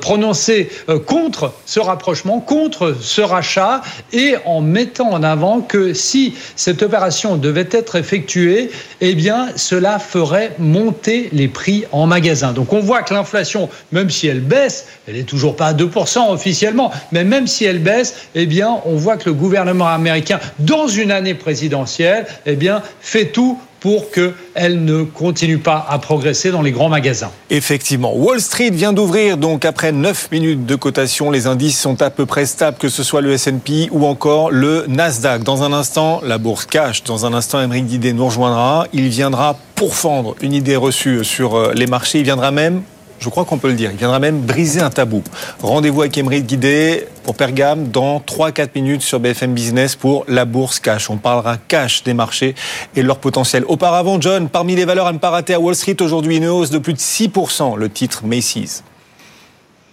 prononcés 0.01 0.69
contre 1.05 1.53
ce 1.65 1.79
rapprochement, 1.79 2.39
contre 2.39 2.95
ce 2.99 3.21
rachat, 3.21 3.81
et 4.11 4.35
en 4.45 4.61
mettant 4.61 5.11
en 5.11 5.23
avant 5.23 5.61
que 5.61 5.93
si 5.93 6.35
cette 6.55 6.83
opération 6.83 7.37
devait 7.37 7.69
être 7.71 7.92
effectué, 7.95 8.69
eh 9.01 9.15
bien, 9.15 9.49
cela 9.55 9.99
ferait 9.99 10.55
monter 10.59 11.29
les 11.31 11.47
prix 11.47 11.85
en 11.91 12.05
magasin. 12.07 12.53
Donc, 12.53 12.73
on 12.73 12.79
voit 12.79 13.03
que 13.03 13.13
l'inflation, 13.13 13.69
même 13.91 14.09
si 14.09 14.27
elle 14.27 14.41
baisse, 14.41 14.87
elle 15.07 15.15
n'est 15.15 15.23
toujours 15.23 15.55
pas 15.55 15.67
à 15.67 15.73
2% 15.73 16.31
officiellement, 16.31 16.91
mais 17.11 17.23
même 17.23 17.47
si 17.47 17.65
elle 17.65 17.79
baisse, 17.79 18.27
eh 18.35 18.45
bien, 18.45 18.77
on 18.85 18.95
voit 18.95 19.17
que 19.17 19.29
le 19.29 19.33
gouvernement 19.33 19.87
américain, 19.87 20.39
dans 20.59 20.87
une 20.87 21.11
année 21.11 21.35
présidentielle, 21.35 22.25
eh 22.45 22.55
bien, 22.55 22.81
fait 23.01 23.25
tout 23.25 23.59
pour 23.83 24.11
qu'elle 24.11 24.85
ne 24.85 25.03
continue 25.03 25.57
pas 25.57 25.85
à 25.89 25.99
progresser 25.99 26.51
dans 26.51 26.61
les 26.61 26.71
grands 26.71 26.87
magasins. 26.87 27.31
Effectivement. 27.49 28.15
Wall 28.15 28.39
Street 28.39 28.69
vient 28.69 28.93
d'ouvrir, 28.93 29.35
donc 29.35 29.65
après 29.65 29.91
9 29.91 30.29
minutes 30.31 30.65
de 30.65 30.75
cotation, 30.75 31.29
les 31.29 31.47
indices 31.47 31.81
sont 31.81 32.01
à 32.01 32.09
peu 32.09 32.25
près 32.25 32.45
stables, 32.45 32.77
que 32.77 32.87
ce 32.87 33.03
soit 33.03 33.19
le 33.19 33.33
S&P 33.33 33.89
ou 33.91 34.05
encore 34.05 34.51
le 34.51 34.85
Nasdaq. 34.87 35.43
Dans 35.43 35.63
un 35.63 35.73
instant, 35.73 36.21
la 36.23 36.37
bourse 36.37 36.65
cash. 36.65 37.03
Dans 37.03 37.25
un 37.25 37.33
instant, 37.33 37.61
Émeric 37.61 37.85
Didet 37.85 38.13
nous 38.13 38.27
rejoindra. 38.27 38.87
Il 38.93 39.09
viendra 39.09 39.57
pourfendre 39.75 40.37
une 40.41 40.53
idée 40.53 40.77
reçue 40.77 41.25
sur 41.25 41.55
euh, 41.55 41.73
les 41.75 41.85
marchés. 41.85 42.19
Il 42.19 42.23
viendra 42.23 42.51
même 42.51 42.83
je 43.23 43.29
crois 43.29 43.45
qu'on 43.45 43.57
peut 43.57 43.69
le 43.69 43.75
dire. 43.75 43.89
Il 43.91 43.97
viendra 43.97 44.19
même 44.19 44.41
briser 44.41 44.81
un 44.81 44.89
tabou. 44.89 45.23
Rendez-vous 45.61 46.01
avec 46.01 46.17
Emery 46.17 46.43
Guidé 46.43 47.07
pour 47.23 47.35
Pergame 47.35 47.87
dans 47.87 48.19
3-4 48.19 48.69
minutes 48.75 49.01
sur 49.01 49.21
BFM 49.21 49.53
Business 49.53 49.95
pour 49.95 50.25
la 50.27 50.43
bourse 50.43 50.81
cash. 50.81 51.09
On 51.09 51.15
parlera 51.15 51.55
cash 51.55 52.03
des 52.03 52.13
marchés 52.13 52.53
et 52.97 53.01
leur 53.01 53.19
potentiel. 53.19 53.63
Auparavant, 53.69 54.19
John, 54.19 54.49
parmi 54.49 54.75
les 54.75 54.83
valeurs 54.83 55.07
à 55.07 55.13
ne 55.13 55.19
pas 55.19 55.29
rater 55.29 55.53
à 55.53 55.59
Wall 55.61 55.73
Street 55.73 55.95
aujourd'hui, 56.01 56.35
une 56.35 56.47
hausse 56.47 56.69
de 56.69 56.79
plus 56.79 56.91
de 56.91 56.99
6%, 56.99 57.77
le 57.77 57.89
titre 57.89 58.25
Macy's. 58.25 58.83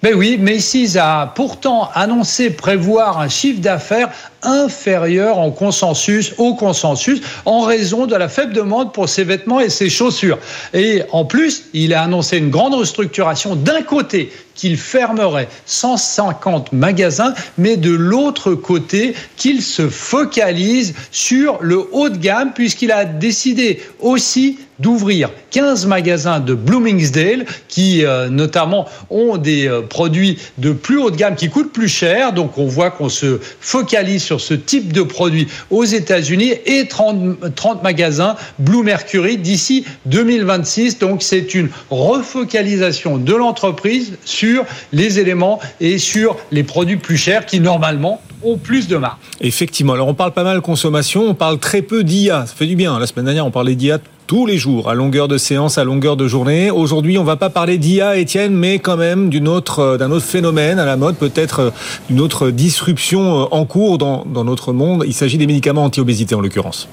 Mais 0.03 0.15
oui, 0.15 0.39
Macy's 0.39 0.97
a 0.97 1.31
pourtant 1.35 1.91
annoncé 1.95 2.51
prévoir 2.51 3.21
un 3.21 3.29
chiffre 3.29 3.61
d'affaires 3.61 4.11
inférieur 4.43 5.39
en 5.39 5.51
consensus, 5.51 6.33
au 6.39 6.55
consensus, 6.55 7.21
en 7.45 7.61
raison 7.61 8.07
de 8.07 8.17
la 8.17 8.31
faible 8.31 8.55
demande 8.55 8.95
pour 8.95 9.11
ses 9.11 9.25
vêtements 9.25 9.61
et 9.61 9.69
ses 9.69 9.91
chaussures. 9.91 10.39
Et 10.73 11.03
en 11.13 11.27
plus, 11.27 11.65
il 11.75 11.93
a 11.93 12.03
annoncé 12.03 12.39
une 12.39 12.49
grande 12.49 12.75
restructuration 12.75 13.57
d'un 13.57 13.83
côté 13.83 14.33
qu'il 14.61 14.77
fermerait 14.77 15.49
150 15.65 16.75
magasins, 16.75 17.33
mais 17.57 17.79
de 17.79 17.93
l'autre 17.93 18.53
côté, 18.53 19.15
qu'il 19.39 19.63
se 19.63 19.89
focalise 19.89 20.93
sur 21.11 21.57
le 21.63 21.89
haut 21.93 22.11
de 22.11 22.19
gamme, 22.19 22.53
puisqu'il 22.53 22.93
a 22.93 23.07
décidé 23.07 23.81
aussi 24.01 24.59
d'ouvrir 24.81 25.31
15 25.51 25.87
magasins 25.87 26.41
de 26.41 26.55
Bloomingdale 26.55 27.45
qui 27.69 28.05
euh, 28.05 28.29
notamment 28.29 28.89
ont 29.11 29.37
des 29.37 29.69
euh, 29.69 29.83
produits 29.83 30.39
de 30.59 30.73
plus 30.73 30.99
haut 30.99 31.11
de 31.11 31.17
gamme 31.17 31.37
qui 31.37 31.51
coûtent 31.51 31.73
plus 31.73 31.89
cher. 31.89 32.33
Donc 32.33 32.57
on 32.57 32.67
voit 32.67 32.91
qu'on 32.91 33.09
se 33.09 33.39
focalise 33.61 34.23
sur 34.23 34.41
ce 34.41 34.55
type 34.55 34.93
de 34.93 35.03
produits 35.03 35.49
aux 35.71 35.85
États-Unis 35.85 36.55
et 36.65 36.89
30, 36.89 37.55
30 37.55 37.83
magasins 37.83 38.37
Blue 38.59 38.83
Mercury 38.83 39.37
d'ici 39.37 39.85
2026. 40.07 40.99
Donc 40.99 41.23
c'est 41.23 41.55
une 41.55 41.69
refocalisation 41.91 43.19
de 43.19 43.35
l'entreprise 43.35 44.13
sur 44.25 44.50
les 44.93 45.19
éléments 45.19 45.61
et 45.81 45.99
sur 45.99 46.37
les 46.51 46.63
produits 46.63 46.97
plus 46.97 47.17
chers 47.17 47.47
qui 47.47 47.61
normalement 47.61 48.21
ont 48.43 48.57
plus 48.57 48.89
de 48.89 48.97
marge. 48.97 49.19
Effectivement. 49.41 49.93
Alors 49.93 50.09
on 50.09 50.15
parle 50.15 50.33
pas 50.33 50.45
mal 50.45 50.61
consommation, 50.61 51.25
on 51.29 51.35
parle 51.35 51.59
très 51.59 51.83
peu 51.83 52.05
d'IA. 52.05 52.47
Ça 52.47 52.55
fait 52.55 52.67
du 52.67 52.77
bien. 52.77 52.99
La 52.99 53.07
semaine 53.07 53.27
dernière 53.27 53.47
on 53.47 53.51
parlait 53.51 53.75
d'IA 53.75 53.99
tous 54.27 54.47
les 54.47 54.59
jours, 54.59 54.89
à 54.89 54.95
longueur 54.95 55.27
de 55.27 55.39
séance, 55.39 55.77
à 55.77 55.83
longueur 55.83 56.17
de 56.17 56.29
journée. 56.29 56.71
Aujourd'hui, 56.71 57.19
on 57.19 57.25
va 57.25 57.35
pas 57.35 57.51
parler 57.51 57.79
d'IA, 57.79 58.17
Étienne, 58.17 58.55
mais 58.55 58.79
quand 58.79 58.97
même 58.97 59.29
euh, 59.29 59.99
d'un 59.99 60.11
autre 60.13 60.25
phénomène 60.25 60.79
à 60.79 60.85
la 60.85 60.97
mode, 60.97 61.17
peut-être 61.17 61.59
euh, 61.59 61.71
d'une 62.09 62.21
autre 62.21 62.51
disruption 62.51 63.41
euh, 63.41 63.45
en 63.51 63.65
cours 63.65 63.99
dans 63.99 64.25
notre 64.45 64.73
monde. 64.73 65.03
Il 65.05 65.15
s'agit 65.15 65.37
des 65.37 65.49
médicaments 65.49 65.83
anti-obésité 65.83 66.37
en 66.37 66.41
l'occurrence 66.41 66.89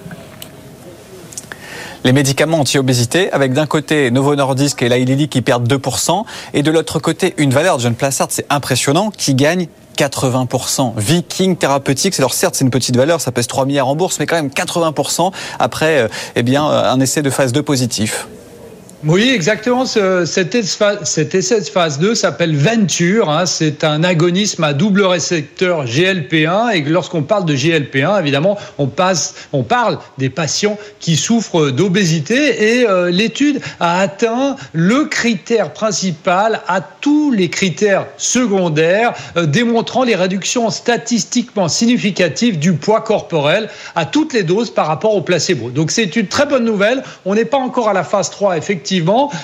les 2.07 2.13
médicaments 2.13 2.61
anti-obésité, 2.61 3.29
avec 3.33 3.51
d'un 3.51 3.65
côté 3.65 4.11
Novo 4.11 4.33
Nordisk 4.33 4.81
et 4.81 4.87
Lilly 4.87 5.27
qui 5.27 5.41
perdent 5.41 5.67
2%, 5.69 6.23
et 6.53 6.63
de 6.63 6.71
l'autre 6.71 6.99
côté 6.99 7.33
une 7.35 7.51
valeur 7.51 7.75
de 7.75 7.81
John 7.81 7.95
Plassard, 7.95 8.27
c'est 8.29 8.45
impressionnant, 8.49 9.11
qui 9.11 9.35
gagne 9.35 9.67
80%. 9.97 10.93
Viking 10.95 11.57
Therapeutics, 11.57 12.17
alors 12.19 12.33
certes 12.33 12.55
c'est 12.55 12.63
une 12.63 12.71
petite 12.71 12.95
valeur, 12.95 13.19
ça 13.19 13.33
pèse 13.33 13.47
3 13.47 13.65
milliards 13.65 13.89
en 13.89 13.97
bourse, 13.97 14.19
mais 14.21 14.25
quand 14.25 14.37
même 14.37 14.47
80% 14.47 15.33
après 15.59 15.97
euh, 15.97 16.07
eh 16.37 16.43
bien, 16.43 16.63
un 16.63 16.97
essai 17.01 17.21
de 17.21 17.29
phase 17.29 17.51
2 17.51 17.61
positif. 17.61 18.29
Oui, 19.05 19.29
exactement. 19.29 19.85
cet, 19.85 20.55
essai 20.55 21.61
de 21.61 21.65
phase 21.65 21.99
2 21.99 22.15
s'appelle 22.15 22.55
Venture. 22.57 23.29
Hein. 23.29 23.45
c'est 23.45 23.83
un 23.83 24.03
agonisme 24.03 24.63
à 24.63 24.73
double 24.73 25.03
récepteur 25.03 25.85
GLP1. 25.85 26.75
Et 26.75 26.81
lorsqu'on 26.81 27.21
parle 27.21 27.45
de 27.45 27.55
GLP1, 27.55 28.19
évidemment, 28.19 28.57
on, 28.79 28.87
parle 28.87 29.99
des 30.17 30.29
patients 30.29 30.79
qui 30.99 31.15
souffrent 31.15 31.69
d'obésité. 31.69 32.79
Et 32.79 32.87
euh, 32.87 33.11
l'étude 33.11 33.61
a 33.79 33.99
atteint 33.99 34.55
le 34.73 35.05
critère 35.05 35.73
principal 35.73 36.61
à 36.67 36.81
tous 36.81 37.31
les 37.31 37.51
critères 37.51 38.07
secondaires, 38.17 39.13
euh, 39.37 39.45
démontrant 39.45 40.05
les 40.05 40.15
réductions 40.15 40.71
statistiquement 40.71 41.67
significatives 41.67 42.57
du 42.57 42.73
poids 42.73 43.01
corporel 43.01 43.69
à 43.93 44.05
toutes 44.05 44.33
les 44.33 44.43
doses 44.43 44.71
par 44.71 44.87
rapport 44.87 45.13
au 45.13 45.21
placebo. 45.21 45.69
Donc 45.69 45.91
c'est 45.91 46.15
une 46.15 46.27
très 46.27 46.47
bonne 46.47 46.65
nouvelle. 46.65 47.03
On 47.25 47.35
n'est 47.35 47.45
pas 47.45 47.57
encore 47.57 47.89
à 47.89 47.93
la 47.93 48.03
phase 48.03 48.31
3, 48.31 48.57
effectivement 48.57 48.86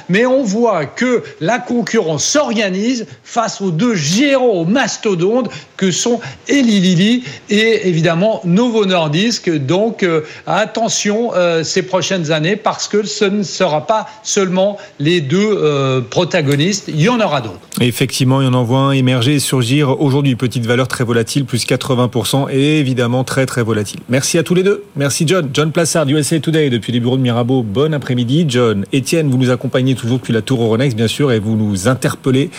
mais 0.09 0.25
on 0.25 0.43
voit 0.43 0.85
que 0.85 1.23
la 1.41 1.59
concurrence 1.59 2.25
s'organise 2.25 3.05
face 3.23 3.62
aux 3.62 3.71
deux 3.71 3.95
géants 3.95 4.65
mastodontes 4.65 5.50
que 5.77 5.91
sont 5.91 6.19
Eli 6.47 6.79
Lilly 6.79 7.23
et 7.50 7.88
évidemment 7.88 8.41
Novo 8.45 8.85
Nordisk. 8.85 9.50
Donc 9.50 10.03
euh, 10.03 10.21
attention 10.47 11.31
euh, 11.35 11.63
ces 11.63 11.81
prochaines 11.83 12.31
années 12.31 12.55
parce 12.55 12.88
que 12.88 13.03
ce 13.03 13.25
ne 13.25 13.43
sera 13.43 13.85
pas 13.85 14.07
seulement 14.23 14.77
les 15.00 15.21
deux 15.21 15.38
euh, 15.39 16.01
protagonistes, 16.01 16.85
il 16.88 17.01
y 17.01 17.09
en 17.09 17.19
aura 17.19 17.41
d'autres. 17.41 17.59
Effectivement, 17.81 18.41
il 18.41 18.45
y 18.45 18.47
en 18.47 18.53
envoie 18.53 18.79
un 18.79 18.91
émerger 18.91 19.35
et 19.35 19.39
surgir 19.39 20.01
aujourd'hui. 20.01 20.35
Petite 20.35 20.65
valeur 20.65 20.88
très 20.88 21.03
volatile, 21.03 21.45
plus 21.45 21.65
80% 21.65 22.50
et 22.51 22.79
évidemment 22.79 23.23
très 23.23 23.45
très 23.45 23.63
volatile. 23.63 24.00
Merci 24.09 24.38
à 24.38 24.43
tous 24.43 24.53
les 24.53 24.63
deux. 24.63 24.83
Merci 24.95 25.25
John. 25.27 25.50
John 25.53 25.71
Plassard, 25.71 26.07
USA 26.07 26.39
Today 26.39 26.69
depuis 26.69 26.91
les 26.91 27.00
bureaux 27.00 27.17
de 27.17 27.21
Mirabeau. 27.21 27.63
Bon 27.63 27.93
après-midi. 27.93 28.45
John, 28.47 28.85
Étienne, 28.91 29.29
vous 29.34 29.40
nous 29.40 29.50
accompagnez 29.50 29.96
toujours 29.96 30.20
depuis 30.20 30.32
la 30.32 30.44
tour 30.44 30.62
Euronext, 30.62 30.96
bien 30.96 31.08
sûr, 31.08 31.32
et 31.32 31.40
vous 31.40 31.56
nous 31.56 31.88
interpellez 31.88 32.52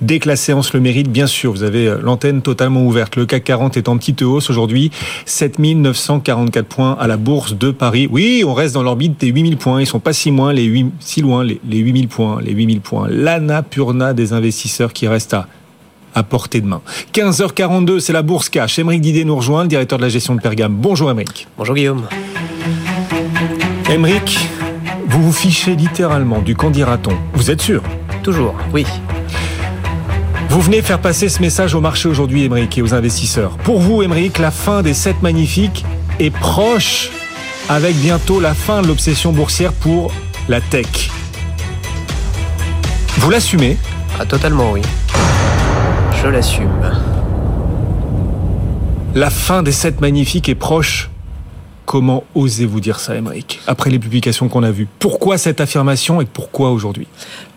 dès 0.00 0.20
que 0.20 0.28
la 0.28 0.36
séance 0.36 0.72
le 0.72 0.80
mérite, 0.80 1.10
bien 1.10 1.26
sûr. 1.26 1.50
Vous 1.50 1.64
avez 1.64 1.88
euh, 1.88 1.98
l'antenne 2.00 2.40
totalement 2.40 2.84
ouverte. 2.84 3.16
Le 3.16 3.26
CAC 3.26 3.42
40 3.42 3.76
est 3.76 3.88
en 3.88 3.98
petite 3.98 4.22
hausse 4.22 4.48
aujourd'hui, 4.48 4.92
7944 5.26 6.66
points 6.66 6.96
à 7.00 7.08
la 7.08 7.16
bourse 7.16 7.56
de 7.58 7.72
Paris. 7.72 8.08
Oui, 8.10 8.44
on 8.46 8.54
reste 8.54 8.74
dans 8.74 8.84
l'orbite 8.84 9.20
des 9.20 9.26
8000 9.26 9.56
points. 9.56 9.80
Ils 9.80 9.86
sont 9.86 9.98
pas 9.98 10.12
si 10.12 10.30
loin, 10.30 10.52
les 10.52 10.62
8, 10.64 10.92
si 11.00 11.20
loin, 11.20 11.42
les, 11.42 11.58
8000 11.68 12.06
points, 12.06 12.40
les 12.40 12.52
8000 12.52 12.80
points. 12.80 13.08
L'Anapurna 13.10 14.12
des 14.12 14.32
investisseurs 14.32 14.92
qui 14.92 15.08
reste 15.08 15.34
à 15.34 15.48
à 16.12 16.24
portée 16.24 16.60
de 16.60 16.66
main. 16.66 16.82
15h42, 17.12 18.00
c'est 18.00 18.12
la 18.12 18.22
bourse 18.22 18.48
cash. 18.48 18.80
Émeric 18.80 19.00
Didier 19.00 19.24
nous 19.24 19.36
rejoint, 19.36 19.62
le 19.62 19.68
directeur 19.68 19.96
de 19.96 20.02
la 20.02 20.08
gestion 20.08 20.34
de 20.34 20.40
Pergame. 20.40 20.74
Bonjour 20.74 21.08
Émeric. 21.08 21.46
Bonjour 21.56 21.76
Guillaume. 21.76 22.08
Émeric, 23.88 24.38
vous 25.10 25.24
vous 25.24 25.32
fichez 25.32 25.74
littéralement 25.74 26.38
du 26.38 26.54
qu'en 26.54 26.70
dira-t-on. 26.70 27.16
Vous 27.34 27.50
êtes 27.50 27.60
sûr? 27.60 27.82
Toujours, 28.22 28.54
oui. 28.72 28.86
Vous 30.48 30.60
venez 30.60 30.82
faire 30.82 31.00
passer 31.00 31.28
ce 31.28 31.40
message 31.40 31.74
au 31.74 31.80
marché 31.80 32.08
aujourd'hui, 32.08 32.44
Émeric, 32.44 32.78
et 32.78 32.82
aux 32.82 32.94
investisseurs. 32.94 33.56
Pour 33.58 33.80
vous, 33.80 34.02
Émeric, 34.02 34.38
la 34.38 34.52
fin 34.52 34.82
des 34.82 34.94
7 34.94 35.20
magnifiques 35.20 35.84
est 36.20 36.30
proche, 36.30 37.10
avec 37.68 37.96
bientôt 37.96 38.38
la 38.38 38.54
fin 38.54 38.82
de 38.82 38.86
l'obsession 38.86 39.32
boursière 39.32 39.72
pour 39.72 40.12
la 40.48 40.60
tech. 40.60 41.10
Vous 43.16 43.30
l'assumez? 43.30 43.78
Ah, 44.20 44.26
totalement, 44.26 44.70
oui. 44.70 44.82
Je 46.22 46.28
l'assume. 46.28 46.70
La 49.16 49.30
fin 49.30 49.64
des 49.64 49.72
7 49.72 50.00
magnifiques 50.00 50.48
est 50.48 50.54
proche 50.54 51.09
Comment 51.90 52.22
osez-vous 52.36 52.78
dire 52.78 53.00
ça, 53.00 53.16
Émeric, 53.16 53.58
après 53.66 53.90
les 53.90 53.98
publications 53.98 54.48
qu'on 54.48 54.62
a 54.62 54.70
vues? 54.70 54.86
Pourquoi 55.00 55.38
cette 55.38 55.60
affirmation 55.60 56.20
et 56.20 56.24
pourquoi 56.24 56.70
aujourd'hui? 56.70 57.08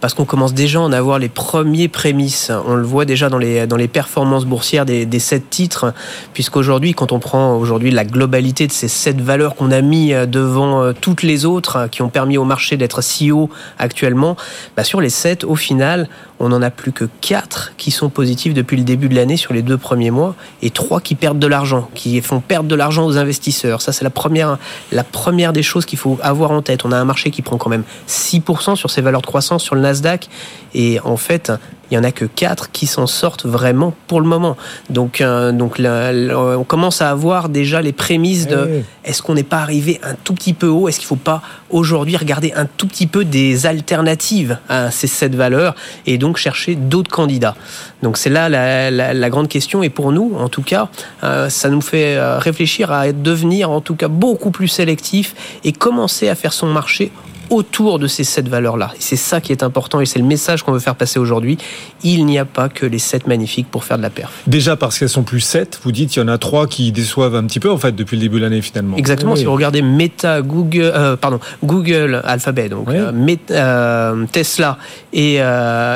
Parce 0.01 0.15
qu'on 0.15 0.25
commence 0.25 0.55
déjà 0.55 0.79
à 0.79 0.81
en 0.81 0.91
avoir 0.91 1.19
les 1.19 1.29
premiers 1.29 1.87
prémices. 1.87 2.51
On 2.65 2.73
le 2.73 2.81
voit 2.81 3.05
déjà 3.05 3.29
dans 3.29 3.37
les, 3.37 3.87
performances 3.87 4.45
boursières 4.45 4.87
des, 4.87 5.19
sept 5.19 5.51
titres, 5.51 5.93
puisqu'aujourd'hui, 6.33 6.95
quand 6.95 7.11
on 7.11 7.19
prend 7.19 7.55
aujourd'hui 7.57 7.91
la 7.91 8.05
globalité 8.05 8.65
de 8.65 8.71
ces 8.71 8.87
sept 8.87 9.21
valeurs 9.21 9.53
qu'on 9.53 9.69
a 9.69 9.81
mis 9.81 10.13
euh, 10.13 10.25
devant 10.25 10.81
euh, 10.81 10.93
toutes 10.99 11.21
les 11.21 11.45
autres, 11.45 11.87
qui 11.91 12.01
ont 12.01 12.09
permis 12.09 12.39
au 12.39 12.43
marché 12.43 12.75
d'être 12.75 13.03
si 13.03 13.31
haut 13.31 13.51
actuellement, 13.77 14.35
bah 14.75 14.83
sur 14.83 14.99
les 14.99 15.11
sept, 15.11 15.43
au 15.43 15.55
final, 15.55 16.09
on 16.43 16.49
n'en 16.49 16.61
a 16.61 16.69
plus 16.69 16.91
que 16.91 17.05
quatre 17.21 17.73
qui 17.77 17.89
sont 17.89 18.09
positifs 18.09 18.53
depuis 18.53 18.75
le 18.75 18.83
début 18.83 19.07
de 19.07 19.15
l'année 19.15 19.37
sur 19.37 19.53
les 19.53 19.61
deux 19.61 19.77
premiers 19.77 20.11
mois, 20.11 20.35
et 20.61 20.71
trois 20.71 20.99
qui 20.99 21.15
perdent 21.15 21.39
de 21.39 21.47
l'argent, 21.47 21.89
qui 21.95 22.19
font 22.21 22.41
perdre 22.41 22.67
de 22.67 22.75
l'argent 22.75 23.05
aux 23.05 23.17
investisseurs. 23.17 23.81
Ça, 23.81 23.93
c'est 23.93 24.03
la 24.03 24.09
première, 24.09 24.57
la 24.91 25.05
première 25.05 25.53
des 25.53 25.63
choses 25.63 25.85
qu'il 25.85 25.97
faut 25.97 26.19
avoir 26.21 26.51
en 26.51 26.61
tête. 26.61 26.83
On 26.83 26.91
a 26.91 26.97
un 26.97 27.05
marché 27.05 27.31
qui 27.31 27.41
prend 27.41 27.57
quand 27.57 27.69
même 27.69 27.83
6% 28.09 28.75
sur 28.75 28.89
ses 28.89 29.01
valeurs 29.01 29.21
de 29.21 29.25
croissance 29.25 29.63
sur 29.63 29.75
le 29.75 29.81
Nasdaq. 29.81 30.27
Et 30.73 30.99
en 31.05 31.17
fait, 31.17 31.51
il 31.93 31.95
y 31.95 31.97
en 31.99 32.03
a 32.03 32.11
que 32.11 32.25
4 32.25 32.71
qui 32.71 32.87
s'en 32.87 33.05
sortent 33.05 33.45
vraiment 33.45 33.93
pour 34.07 34.19
le 34.19 34.27
moment. 34.27 34.57
Donc, 34.89 35.21
euh, 35.21 35.51
donc 35.51 35.79
on 35.79 36.63
commence 36.63 37.01
à 37.01 37.11
avoir 37.11 37.49
déjà 37.49 37.81
les 37.81 37.93
prémices 37.93 38.47
de 38.47 38.67
eh 38.79 38.83
est-ce 39.09 39.21
qu'on 39.21 39.35
n'est 39.35 39.43
pas 39.43 39.59
arrivé 39.59 39.99
un 40.01 40.15
tout 40.15 40.33
petit 40.33 40.53
peu 40.53 40.67
haut? 40.67 40.87
Est-ce 40.87 40.97
qu'il 40.97 41.05
ne 41.05 41.09
faut 41.09 41.15
pas 41.17 41.41
aujourd'hui 41.69 42.17
regarder 42.17 42.53
un 42.55 42.65
tout 42.65 42.87
petit 42.87 43.05
peu 43.05 43.25
des 43.25 43.65
alternatives 43.65 44.57
à 44.69 44.91
ces 44.91 45.07
sept 45.07 45.35
valeurs? 45.35 45.75
Et 46.05 46.17
donc 46.17 46.32
chercher 46.37 46.75
d'autres 46.75 47.11
candidats 47.11 47.55
Donc 48.01 48.17
c'est 48.17 48.29
là 48.29 48.49
la, 48.49 49.29
grande 49.29 49.47
question. 49.47 49.83
Et 49.83 49.89
pour 49.89 50.11
nous, 50.11 50.35
en 50.37 50.49
tout 50.49 50.61
cas, 50.61 50.89
euh, 51.23 51.49
ça 51.49 51.69
nous 51.69 51.81
fait 51.81 52.15
euh, 52.15 52.37
réfléchir 52.37 52.91
à 52.91 53.11
devenir 53.11 53.71
en 53.71 53.81
tout 53.81 53.95
cas 53.95 54.07
beaucoup 54.07 54.51
plus 54.51 54.67
sélectif 54.67 55.35
et 55.63 55.71
commencer 55.71 56.29
à 56.29 56.35
faire 56.35 56.53
son 56.53 56.67
marché 56.67 57.11
autour 57.49 57.99
de 57.99 58.07
ces 58.07 58.23
sept 58.23 58.47
valeurs-là. 58.47 58.91
c'est 58.99 59.15
ça 59.15 59.41
qui 59.41 59.51
est 59.51 59.63
important 59.63 60.01
et 60.01 60.05
c'est 60.05 60.19
le 60.19 60.25
message 60.25 60.63
qu'on 60.63 60.71
veut 60.71 60.79
faire 60.79 60.95
passer 60.95 61.19
aujourd'hui. 61.19 61.57
Il 62.03 62.25
n'y 62.25 62.39
a 62.39 62.45
pas 62.45 62.69
que 62.69 62.85
les 62.85 62.99
sept 62.99 63.27
magnifiques 63.27 63.67
pour 63.69 63.83
faire 63.83 63.97
de 63.97 64.03
la 64.03 64.09
perf. 64.09 64.31
Déjà 64.47 64.75
parce 64.75 64.97
qu'elles 64.97 65.09
sont 65.09 65.23
plus 65.23 65.39
sept, 65.39 65.79
vous 65.83 65.91
dites 65.91 66.15
il 66.15 66.19
y 66.19 66.21
en 66.21 66.27
a 66.27 66.37
trois 66.37 66.67
qui 66.67 66.91
déçoivent 66.91 67.35
un 67.35 67.43
petit 67.45 67.59
peu 67.59 67.71
en 67.71 67.77
fait 67.77 67.95
depuis 67.95 68.17
le 68.17 68.21
début 68.21 68.37
de 68.37 68.43
l'année 68.43 68.61
finalement. 68.61 68.97
Exactement. 68.97 69.35
Si 69.35 69.45
vous 69.45 69.53
regardez 69.53 69.81
Meta, 69.81 70.41
Google, 70.41 70.91
euh, 70.95 71.15
pardon, 71.15 71.39
Google, 71.63 72.21
Alphabet, 72.23 72.69
donc 72.69 72.89
euh, 72.89 73.11
euh, 73.51 74.25
Tesla 74.31 74.77
et, 75.11 75.39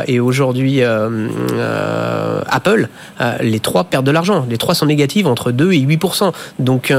et 0.08 0.20
aujourd'hui 0.20 0.82
Apple, 2.50 2.90
les 3.42 3.60
trois 3.60 3.86
perdent 3.86 4.06
de 4.06 4.12
l'argent. 4.12 4.46
Les 4.50 4.58
trois 4.58 4.76
sont 4.76 4.86
négatives 4.86 5.28
entre 5.28 5.52
2 5.52 5.74
et 5.74 5.80
8 5.80 6.02
Donc 6.60 6.94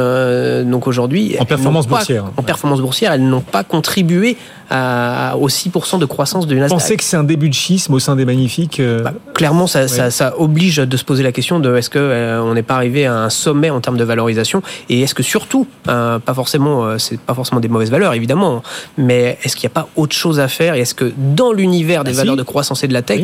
donc 0.64 0.86
aujourd'hui 0.86 1.36
en 1.38 1.44
performance 1.44 1.86
boursière. 1.86 2.24
en 2.36 2.42
performance 2.42 2.80
boursière, 2.80 3.12
elles 3.12 3.28
n'ont 3.28 3.40
pas 3.40 3.64
contribué 3.64 4.36
à, 4.70 5.36
aux 5.38 5.48
6% 5.48 5.98
de 5.98 6.04
croissance 6.04 6.46
de 6.46 6.54
Nasdaq. 6.54 6.70
Vous 6.70 6.74
pensez 6.76 6.96
que 6.96 7.04
c'est 7.04 7.16
un 7.16 7.24
début 7.24 7.48
de 7.48 7.54
schisme 7.54 7.94
au 7.94 7.98
sein 7.98 8.16
des 8.16 8.24
magnifiques 8.24 8.80
euh 8.80 9.02
bah, 9.02 9.14
Clairement, 9.34 9.66
ça, 9.66 9.88
ça, 9.88 10.10
ça, 10.10 10.34
oblige 10.38 10.76
de 10.76 10.96
se 10.96 11.04
poser 11.04 11.22
la 11.22 11.32
question 11.32 11.60
de 11.60 11.74
est-ce 11.76 11.90
qu'on 11.90 11.98
euh, 12.00 12.54
n'est 12.54 12.62
pas 12.62 12.74
arrivé 12.74 13.06
à 13.06 13.14
un 13.14 13.30
sommet 13.30 13.70
en 13.70 13.80
termes 13.80 13.96
de 13.96 14.04
valorisation 14.04 14.62
et 14.88 15.00
est-ce 15.00 15.14
que 15.14 15.22
surtout, 15.22 15.66
euh, 15.88 16.18
pas 16.18 16.34
forcément, 16.34 16.98
c'est 16.98 17.20
pas 17.20 17.34
forcément 17.34 17.60
des 17.60 17.68
mauvaises 17.68 17.90
valeurs 17.90 18.14
évidemment, 18.14 18.62
mais 18.96 19.38
est-ce 19.42 19.56
qu'il 19.56 19.66
n'y 19.68 19.72
a 19.72 19.74
pas 19.82 19.88
autre 19.96 20.14
chose 20.14 20.40
à 20.40 20.48
faire 20.48 20.74
et 20.74 20.80
est-ce 20.80 20.94
que 20.94 21.12
dans 21.16 21.52
l'univers 21.52 22.04
des 22.04 22.18
ah, 22.18 22.22
valeurs 22.22 22.36
de 22.36 22.42
croissance 22.42 22.84
et 22.84 22.88
de 22.88 22.92
la 22.92 23.02
tech, 23.02 23.20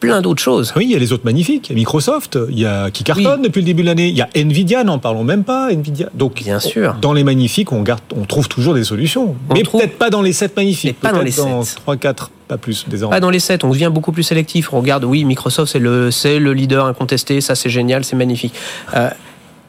plein 0.00 0.22
d'autres 0.22 0.42
choses. 0.42 0.72
Oui, 0.76 0.86
il 0.86 0.90
y 0.90 0.96
a 0.96 0.98
les 0.98 1.12
autres 1.12 1.24
magnifiques. 1.24 1.68
Il 1.68 1.72
y 1.72 1.76
a 1.76 1.76
Microsoft, 1.76 2.38
il 2.48 2.58
y 2.58 2.66
a 2.66 2.90
qui 2.90 3.04
cartonne 3.04 3.42
depuis 3.42 3.60
le 3.60 3.66
début 3.66 3.82
de 3.82 3.86
l'année. 3.86 4.08
Il 4.08 4.16
y 4.16 4.22
a 4.22 4.28
Nvidia, 4.34 4.82
n'en 4.82 4.98
parlons 4.98 5.22
même 5.22 5.44
pas. 5.44 5.70
Nvidia. 5.70 6.08
Donc, 6.14 6.42
bien 6.42 6.58
sûr. 6.58 6.96
Dans 7.00 7.12
les 7.12 7.22
magnifiques, 7.22 7.70
on, 7.72 7.82
garde, 7.82 8.00
on 8.16 8.24
trouve 8.24 8.48
toujours 8.48 8.74
des 8.74 8.84
solutions. 8.84 9.36
mais 9.54 9.62
peut-être 9.62 9.98
pas 9.98 10.10
dans 10.10 10.22
les 10.22 10.32
7 10.32 10.56
magnifiques. 10.56 10.96
Mais 11.02 11.10
pas 11.10 11.16
dans 11.16 11.22
les 11.22 11.30
7. 11.30 11.44
3, 11.76 11.96
4, 11.96 12.30
pas 12.48 12.56
plus 12.56 12.86
désormais. 12.88 13.16
Pas 13.16 13.20
dans 13.20 13.30
les 13.30 13.38
7. 13.38 13.62
On 13.64 13.70
devient 13.70 13.90
beaucoup 13.92 14.12
plus 14.12 14.22
sélectif. 14.22 14.72
On 14.72 14.80
regarde, 14.80 15.04
oui, 15.04 15.24
Microsoft, 15.24 15.70
c'est 15.70 15.78
le, 15.78 16.10
le 16.24 16.52
leader 16.52 16.86
incontesté. 16.86 17.40
Ça, 17.40 17.54
c'est 17.54 17.70
génial, 17.70 18.04
c'est 18.04 18.16
magnifique. 18.16 18.54
Euh, 18.96 19.10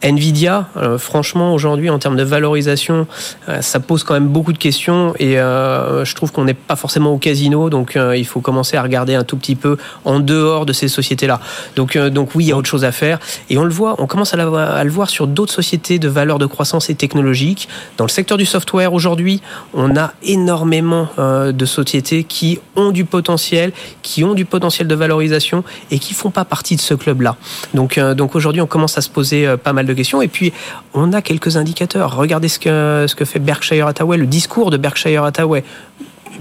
Nvidia, 0.01 0.67
euh, 0.77 0.97
franchement, 0.97 1.53
aujourd'hui, 1.53 1.89
en 1.89 1.99
termes 1.99 2.15
de 2.15 2.23
valorisation, 2.23 3.07
euh, 3.49 3.61
ça 3.61 3.79
pose 3.79 4.03
quand 4.03 4.13
même 4.13 4.27
beaucoup 4.27 4.53
de 4.53 4.57
questions 4.57 5.13
et 5.19 5.39
euh, 5.39 6.03
je 6.05 6.15
trouve 6.15 6.31
qu'on 6.31 6.45
n'est 6.45 6.53
pas 6.53 6.75
forcément 6.75 7.13
au 7.13 7.17
casino, 7.17 7.69
donc 7.69 7.97
il 8.15 8.25
faut 8.25 8.41
commencer 8.41 8.77
à 8.77 8.83
regarder 8.83 9.15
un 9.15 9.23
tout 9.23 9.37
petit 9.37 9.55
peu 9.55 9.77
en 10.05 10.19
dehors 10.19 10.65
de 10.65 10.73
ces 10.73 10.87
sociétés-là. 10.87 11.39
Donc, 11.75 11.97
donc 11.97 12.29
oui, 12.35 12.45
il 12.45 12.47
y 12.47 12.51
a 12.51 12.57
autre 12.57 12.69
chose 12.69 12.85
à 12.85 12.91
faire 12.91 13.19
et 13.49 13.57
on 13.57 13.63
le 13.63 13.69
voit, 13.69 13.95
on 13.99 14.07
commence 14.07 14.33
à, 14.33 14.37
à 14.37 14.83
le 14.83 14.89
voir 14.89 15.09
sur 15.09 15.27
d'autres 15.27 15.53
sociétés 15.53 15.99
de 15.99 16.07
valeur 16.07 16.39
de 16.39 16.45
croissance 16.45 16.89
et 16.89 16.95
technologique. 16.95 17.67
Dans 17.97 18.05
le 18.05 18.09
secteur 18.09 18.37
du 18.37 18.45
software, 18.45 18.93
aujourd'hui, 18.93 19.41
on 19.73 19.95
a 19.95 20.13
énormément 20.23 21.09
de 21.17 21.65
sociétés 21.65 22.23
qui 22.23 22.59
ont 22.75 22.91
du 22.91 23.05
potentiel, 23.05 23.71
qui 24.01 24.23
ont 24.23 24.33
du 24.33 24.45
potentiel 24.45 24.87
de 24.87 24.95
valorisation 24.95 25.63
et 25.91 25.99
qui 25.99 26.13
font 26.13 26.31
pas 26.31 26.45
partie 26.45 26.75
de 26.75 26.81
ce 26.81 26.93
club-là. 26.93 27.35
Donc, 27.73 27.99
donc 27.99 28.35
aujourd'hui, 28.35 28.61
on 28.61 28.67
commence 28.67 28.97
à 28.97 29.01
se 29.01 29.09
poser 29.09 29.55
pas 29.63 29.73
mal 29.73 29.85
de 29.85 29.90
questions. 29.93 30.21
Et 30.21 30.27
puis, 30.27 30.53
on 30.93 31.13
a 31.13 31.21
quelques 31.21 31.57
indicateurs. 31.57 32.15
Regardez 32.15 32.47
ce 32.47 32.59
que, 32.59 33.05
ce 33.07 33.15
que 33.15 33.25
fait 33.25 33.39
Berkshire 33.39 33.87
Hathaway, 33.87 34.17
le 34.17 34.27
discours 34.27 34.71
de 34.71 34.77
Berkshire 34.77 35.23
Hathaway 35.23 35.63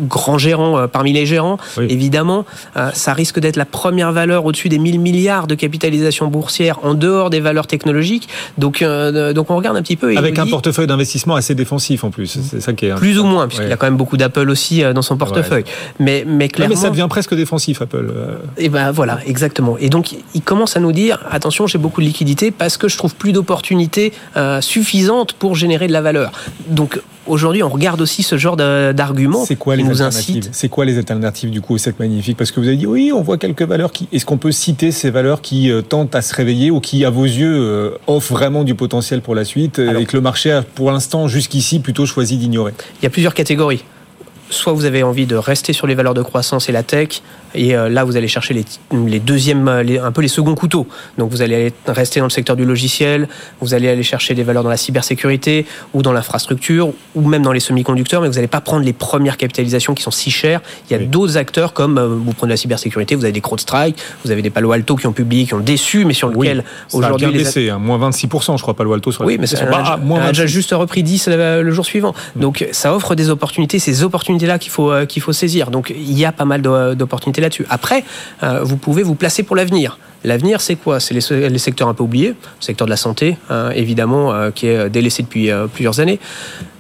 grand 0.01 0.39
gérant 0.39 0.79
euh, 0.79 0.87
parmi 0.87 1.13
les 1.13 1.27
gérants, 1.27 1.59
évidemment, 1.79 2.45
euh, 2.77 2.91
ça 2.95 3.13
risque 3.13 3.41
d'être 3.41 3.57
la 3.57 3.65
première 3.65 4.13
valeur 4.13 4.45
au-dessus 4.45 4.69
des 4.69 4.79
1000 4.79 5.01
milliards 5.01 5.47
de 5.47 5.55
capitalisation 5.55 6.29
boursière 6.29 6.79
en 6.83 6.95
dehors 6.95 7.31
des 7.31 7.41
valeurs 7.41 7.67
technologiques. 7.67 8.29
Donc, 8.59 8.83
euh, 8.83 9.33
donc 9.33 9.51
on 9.51 9.57
regarde 9.57 9.77
un 9.77 9.83
petit 9.83 9.97
peu. 9.97 10.17
Avec 10.17 10.39
un 10.39 10.47
portefeuille 10.47 10.87
d'investissement 10.87 11.35
assez 11.35 11.55
défensif 11.55 12.05
en 12.05 12.11
plus. 12.11 12.39
C'est 12.43 12.61
ça 12.61 12.73
qui 12.73 12.87
est. 12.87 12.95
Plus 12.95 13.19
ou 13.19 13.25
moins, 13.25 13.49
puisqu'il 13.49 13.73
a 13.73 13.77
quand 13.77 13.87
même 13.87 13.97
beaucoup 13.97 14.17
d'Apple 14.17 14.51
aussi 14.51 14.83
dans 14.95 15.03
son 15.03 15.17
portefeuille. 15.17 15.65
Mais, 15.99 16.25
mais 16.27 16.49
clairement. 16.49 16.75
mais 16.75 16.81
ça 16.81 16.91
devient 16.91 17.07
presque 17.09 17.35
défensif, 17.35 17.83
Apple. 17.83 18.13
Et 18.59 18.69
ben 18.69 18.91
voilà, 18.91 19.19
exactement. 19.27 19.77
Et 19.79 19.89
donc, 19.89 20.15
il 20.35 20.43
commence 20.43 20.77
à 20.77 20.81
nous 20.81 20.93
dire 20.93 21.25
attention, 21.31 21.67
j'ai 21.67 21.79
beaucoup 21.79 22.01
de 22.01 22.07
liquidités 22.07 22.51
parce 22.51 22.77
que 22.77 22.89
je 22.89 22.97
trouve 22.97 23.15
plus 23.15 23.33
d'opportunités 23.33 24.13
suffisantes 24.61 25.33
pour 25.35 25.55
générer 25.55 25.87
de 25.87 25.93
la 25.93 26.03
valeur. 26.03 26.33
Donc, 26.69 27.01
aujourd'hui, 27.31 27.63
on 27.63 27.69
regarde 27.69 28.01
aussi 28.01 28.23
ce 28.23 28.37
genre 28.37 28.57
d'arguments. 28.57 29.45
C'est 29.45 29.57
quoi 29.57 29.77
les 29.77 29.89
alternatives 29.89 30.49
C'est 30.53 30.69
quoi 30.69 30.85
les 30.85 30.99
alternatives 30.99 31.51
du 31.51 31.61
coup 31.61 31.79
cette 31.79 31.99
magnifique? 31.99 32.37
Parce 32.37 32.51
que 32.51 32.61
vous 32.61 32.69
avez 32.69 32.77
dit 32.77 32.87
oui, 32.87 33.13
on 33.15 33.23
voit 33.23 33.39
quelques 33.39 33.63
valeurs 33.63 33.93
qui. 33.93 34.09
Est-ce 34.13 34.27
qu'on 34.27 34.39
peut 34.39 34.53
citer 34.53 34.93
ces 34.93 35.11
valeurs 35.11 35.41
qui 35.41 35.71
euh, 35.71 35.83
tentent 35.83 36.15
à 36.15 36.23
se 36.23 36.35
réveiller 36.35 36.71
ou 36.71 36.81
qui, 36.81 37.05
à 37.05 37.11
vos 37.11 37.25
yeux, 37.25 37.55
euh, 37.55 37.91
offrent 38.07 38.33
vraiment 38.33 38.65
du 38.65 38.75
potentiel 38.75 39.21
pour 39.21 39.35
la 39.35 39.45
suite 39.45 39.79
et 39.79 40.05
que 40.05 40.17
le 40.17 40.21
marché 40.21 40.53
a, 40.53 40.63
pour 40.63 40.91
l'instant, 40.91 41.29
jusqu'ici, 41.29 41.81
plutôt 41.81 42.07
choisi 42.07 42.37
d'ignorer? 42.37 42.73
Il 43.01 43.05
y 43.05 43.07
a 43.07 43.11
plusieurs 43.11 43.35
catégories 43.35 43.85
soit 44.51 44.73
vous 44.73 44.85
avez 44.85 45.03
envie 45.03 45.27
de 45.27 45.37
rester 45.37 45.73
sur 45.73 45.87
les 45.87 45.95
valeurs 45.95 46.15
de 46.15 46.23
croissance 46.23 46.69
et 46.69 46.73
la 46.73 46.83
tech, 46.83 47.23
et 47.55 47.77
euh, 47.77 47.89
là 47.89 48.05
vous 48.05 48.17
allez 48.17 48.29
chercher 48.29 48.55
les, 48.55 48.65
les 48.93 49.21
deuxièmes, 49.21 49.69
un 49.69 50.13
peu 50.13 50.23
les 50.23 50.29
seconds 50.29 50.55
couteaux. 50.55 50.87
Donc 51.19 51.31
vous 51.31 51.43
allez 51.43 51.73
rester 51.87 52.21
dans 52.21 52.27
le 52.27 52.31
secteur 52.31 52.57
du 52.57 52.65
logiciel, 52.65 53.29
vous 53.61 53.75
allez 53.75 53.89
aller 53.89 54.03
chercher 54.03 54.35
des 54.35 54.43
valeurs 54.43 54.63
dans 54.63 54.71
la 54.71 54.77
cybersécurité 54.77 55.67
ou 55.95 56.03
dans 56.03 56.13
l'infrastructure 56.13 56.93
ou 57.15 57.29
même 57.29 57.43
dans 57.43 57.53
les 57.53 57.61
semi-conducteurs, 57.61 58.23
mais 58.23 58.29
vous 58.29 58.35
n'allez 58.35 58.47
pas 58.47 58.61
prendre 58.61 58.85
les 58.85 58.93
premières 58.93 59.37
capitalisations 59.37 59.95
qui 59.95 60.03
sont 60.03 60.11
si 60.11 60.31
chères. 60.31 60.61
Il 60.89 60.97
y 60.97 61.01
a 61.01 61.05
d'autres 61.05 61.37
acteurs 61.37 61.73
comme 61.73 61.99
euh, 61.99 62.07
vous 62.07 62.33
prenez 62.33 62.51
la 62.51 62.57
cybersécurité, 62.57 63.15
vous 63.15 63.25
avez 63.25 63.33
des 63.33 63.41
CrowdStrike, 63.41 63.97
vous 64.25 64.31
avez 64.31 64.43
des 64.43 64.51
Palo 64.51 64.73
Alto 64.73 64.97
qui 64.97 65.07
ont 65.07 65.13
publié, 65.13 65.47
qui 65.47 65.55
ont 65.55 65.61
déçu, 65.61 66.05
mais 66.05 66.15
sur 66.15 66.29
lequel 66.29 66.65
aujourd'hui 66.93 67.27
les 67.33 67.39
baissé, 67.39 67.71
hein, 67.71 67.79
moins 67.79 67.99
26%, 68.11 68.57
je 68.57 68.63
crois 68.63 68.75
Palo 68.75 68.93
Alto 68.93 69.13
sur 69.13 69.25
Oui, 69.25 69.37
mais 69.39 69.47
c'est 69.47 69.61
a, 69.61 69.99
déjà 70.29 70.47
juste 70.47 70.73
repris 70.73 71.03
10 71.03 71.29
le 71.29 71.71
jour 71.71 71.85
suivant. 71.85 72.15
Mm. 72.37 72.41
Donc 72.41 72.67
ça 72.73 72.95
offre 72.95 73.15
des 73.15 73.31
opportunités, 73.31 73.79
ces 73.79 74.03
opportunités 74.03 74.47
là 74.47 74.59
qu'il 74.59 74.71
faut, 74.71 74.91
euh, 74.91 75.07
qu'il 75.07 75.23
faut 75.23 75.33
saisir. 75.33 75.71
Donc 75.71 75.93
il 75.95 76.19
y 76.19 76.25
a 76.25 76.33
pas 76.33 76.45
mal 76.45 76.63
d'opportunités 76.63 77.40
là-dessus. 77.41 77.67
Après, 77.71 78.05
euh, 78.43 78.61
vous 78.63 78.77
pouvez 78.77 79.03
vous 79.03 79.15
placer 79.15 79.43
pour 79.43 79.57
l'avenir. 79.57 79.99
L'avenir, 80.25 80.61
c'est 80.61 80.77
quoi? 80.77 81.01
C'est 81.01 81.15
les, 81.15 81.59
secteurs 81.59 81.89
un 81.89 81.95
peu 81.95 82.03
oubliés, 82.03 82.29
le 82.29 82.35
secteur 82.61 82.87
de 82.87 82.91
la 82.91 82.97
santé, 82.97 83.39
hein, 83.49 83.71
évidemment, 83.75 84.33
euh, 84.33 84.51
qui 84.51 84.67
est 84.67 84.91
délaissé 84.91 85.23
depuis 85.23 85.51
plusieurs 85.73 86.01
années. 86.01 86.19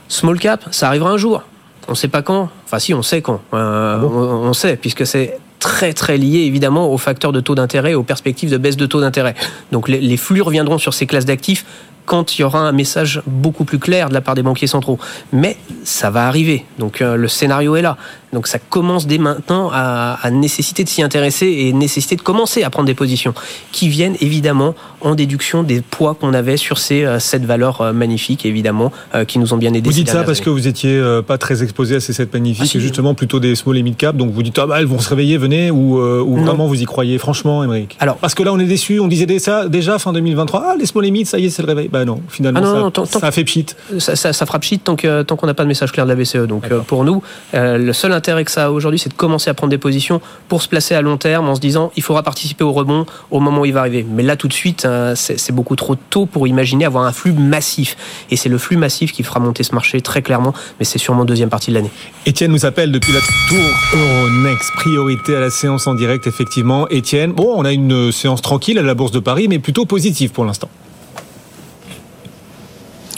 Small 0.09 0.39
cap, 0.39 0.65
ça 0.71 0.89
arrivera 0.89 1.11
un 1.11 1.17
jour. 1.17 1.43
On 1.89 1.93
ne 1.93 1.97
sait 1.97 2.09
pas 2.09 2.23
quand. 2.23 2.51
Enfin, 2.67 2.79
si, 2.79 2.93
on 2.93 3.03
sait 3.03 3.23
quand. 3.23 3.41
Ah 3.53 3.99
on, 4.03 4.53
sait, 4.53 4.77
puisque 4.77 5.07
c'est 5.07 5.39
très 5.59 5.93
très 5.93 6.17
lié 6.17 6.41
évidemment 6.41 6.91
aux 6.91 6.99
facteurs 6.99 7.33
de 7.33 7.41
taux 7.41 7.55
d'intérêt, 7.55 7.95
aux 7.95 8.03
perspectives 8.03 8.51
de 8.51 8.57
baisse 8.59 8.77
de 8.77 8.87
taux 8.87 9.01
d'intérêt. 9.01 9.35
Donc 9.73 9.89
les, 9.89 10.01
les, 10.01 10.17
flux 10.17 10.41
reviendront 10.41 10.79
sur 10.79 10.95
ces 10.95 11.07
classes 11.07 11.27
d'actifs 11.27 11.65
quand 12.11 12.37
il 12.37 12.41
y 12.41 12.45
aura 12.45 12.59
un 12.61 12.73
message 12.73 13.23
beaucoup 13.25 13.65
plus 13.65 13.79
clair 13.79 14.09
de 14.09 14.15
la 14.15 14.21
part 14.21 14.35
des 14.35 14.43
banquiers 14.43 14.67
centraux. 14.67 14.99
Mais 15.33 15.57
ça 15.85 16.11
va 16.11 16.27
arriver. 16.27 16.65
Donc 16.79 17.03
euh, 17.03 17.15
le 17.15 17.29
scénario 17.29 17.77
est 17.77 17.83
là. 17.83 17.97
Donc 18.33 18.47
ça 18.47 18.59
commence 18.59 19.07
dès 19.07 19.19
maintenant 19.19 19.71
à, 19.73 20.19
à 20.23 20.31
nécessiter 20.31 20.85
de 20.85 20.89
s'y 20.89 21.03
intéresser 21.03 21.47
et 21.47 21.73
nécessiter 21.73 22.17
de 22.17 22.23
commencer 22.23 22.63
à 22.63 22.71
prendre 22.71 22.87
des 22.87 22.95
positions 22.95 23.35
qui 23.73 23.89
viennent 23.89 24.17
évidemment 24.21 24.75
en 25.01 25.15
déduction 25.15 25.63
des 25.63 25.81
poids 25.81 26.15
qu'on 26.15 26.33
avait 26.33 26.57
sur 26.57 26.79
ces 26.79 27.05
euh, 27.05 27.19
sept 27.19 27.45
valeurs 27.45 27.81
euh, 27.81 27.93
magnifiques 27.93 28.47
évidemment 28.47 28.93
qui 29.27 29.39
nous 29.39 29.53
ont 29.53 29.57
bien 29.57 29.75
aidés. 29.75 29.91
Vous 29.91 29.95
dites 29.95 30.11
ça 30.11 30.23
parce 30.23 30.41
que 30.41 30.51
vous 30.51 30.69
étiez 30.69 31.03
pas 31.27 31.39
très 31.39 31.63
exposé 31.63 31.97
à 31.97 32.01
ces 32.01 32.13
sept 32.13 32.33
magnifiques, 32.33 32.73
ah, 32.75 32.79
justement 32.79 33.15
plutôt 33.15 33.41
des 33.41 33.55
small 33.55 33.77
et 33.77 33.83
mid 33.83 33.97
cap. 33.97 34.17
Donc 34.17 34.31
vous 34.31 34.43
dites 34.43 34.59
ah 34.59 34.67
bah 34.67 34.81
elles 34.81 34.87
vont 34.87 34.99
se 34.99 35.09
réveiller, 35.09 35.37
venez 35.37 35.71
ou, 35.71 35.99
ou 35.99 36.37
vraiment 36.37 36.67
vous 36.67 36.81
y 36.81 36.85
croyez 36.85 37.19
franchement, 37.19 37.65
Émeric 37.65 37.97
Alors 38.01 38.17
parce 38.17 38.35
que 38.35 38.43
là 38.43 38.53
on 38.53 38.59
est 38.59 38.65
déçu, 38.65 39.01
on 39.01 39.09
disait 39.09 39.27
ça 39.39 39.69
déjà 39.69 39.99
fin 39.99 40.13
2023. 40.13 40.65
Ah 40.65 40.75
les 40.79 40.87
small 40.87 41.07
et 41.07 41.11
mid, 41.11 41.27
ça 41.27 41.39
y 41.39 41.47
est, 41.47 41.51
c'est 41.51 41.63
le 41.63 41.69
réveil. 41.69 41.89
Bah 41.89 42.05
non, 42.05 42.21
finalement 42.29 42.91
ah 42.97 43.05
ça, 43.07 43.31
fait 43.31 43.45
pchit. 43.45 43.67
Ça, 43.99 44.17
ça, 44.17 44.33
ça, 44.33 44.47
fera 44.47 44.59
pchit 44.59 44.79
tant 44.79 44.97
tant 44.97 45.37
qu'on 45.37 45.47
n'a 45.47 45.55
pas 45.55 45.65
de 45.65 45.69
message 45.69 45.93
clair 45.93 46.07
de 46.07 46.11
la 46.11 46.17
BCE. 46.17 46.47
Donc 46.47 46.69
pour 46.87 47.05
nous, 47.05 47.23
le 47.53 47.93
seul 47.93 48.13
intérêt 48.21 48.45
que 48.45 48.51
ça 48.51 48.67
a 48.67 48.71
aujourd'hui, 48.71 48.99
c'est 48.99 49.09
de 49.09 49.15
commencer 49.15 49.49
à 49.49 49.55
prendre 49.55 49.71
des 49.71 49.79
positions 49.79 50.21
pour 50.49 50.61
se 50.61 50.69
placer 50.69 50.95
à 50.95 51.01
long 51.01 51.17
terme 51.17 51.49
en 51.49 51.55
se 51.55 51.61
disant 51.61 51.91
il 51.97 52.03
faudra 52.03 52.23
participer 52.23 52.65
au 52.65 52.73
rebond 52.73 53.07
au 53.31 53.41
moment 53.41 53.63
où 53.63 53.65
il 53.65 53.73
va 53.73 53.81
arriver. 53.81 54.05
Mais 54.07 54.23
là, 54.23 54.37
tout 54.37 54.47
de 54.47 54.53
suite, 54.53 54.85
hein, 54.85 55.15
c'est 55.15 55.53
beaucoup 55.53 55.75
trop 55.75 55.95
tôt 55.95 56.27
pour 56.27 56.47
imaginer 56.47 56.85
avoir 56.85 57.05
un 57.05 57.13
flux 57.13 57.33
massif. 57.33 57.97
Et 58.31 58.37
c'est 58.37 58.51
le 58.51 58.59
flux 58.59 58.77
massif 58.77 59.13
qui 59.13 59.23
fera 59.23 59.41
monter 59.41 59.63
ce 59.63 59.75
marché 59.75 60.03
très 60.03 60.21
clairement, 60.21 60.53
mais 60.79 60.85
c'est 60.85 60.99
sûrement 60.99 61.25
deuxième 61.25 61.49
partie 61.49 61.71
de 61.71 61.77
l'année. 61.77 61.91
Étienne 62.27 62.53
nous 62.53 62.67
appelle 62.67 62.93
depuis 62.93 63.13
la 63.13 63.21
tour 63.49 63.71
Euronext. 63.95 64.71
Priorité 64.77 65.37
à 65.37 65.41
la 65.41 65.51
séance 65.51 65.87
en 65.87 65.95
direct, 65.95 66.27
effectivement. 66.27 66.87
Étienne, 66.89 67.33
bon, 67.33 67.55
on 67.57 67.65
a 67.65 67.73
une 67.73 68.13
séance 68.13 68.43
tranquille 68.43 68.79
à 68.79 68.83
la 68.83 68.95
Bourse 68.95 69.13
de 69.13 69.21
Paris, 69.21 69.49
mais 69.49 69.59
plutôt 69.59 69.87
positive 69.87 70.31
pour 70.31 70.45
l'instant. 70.45 70.69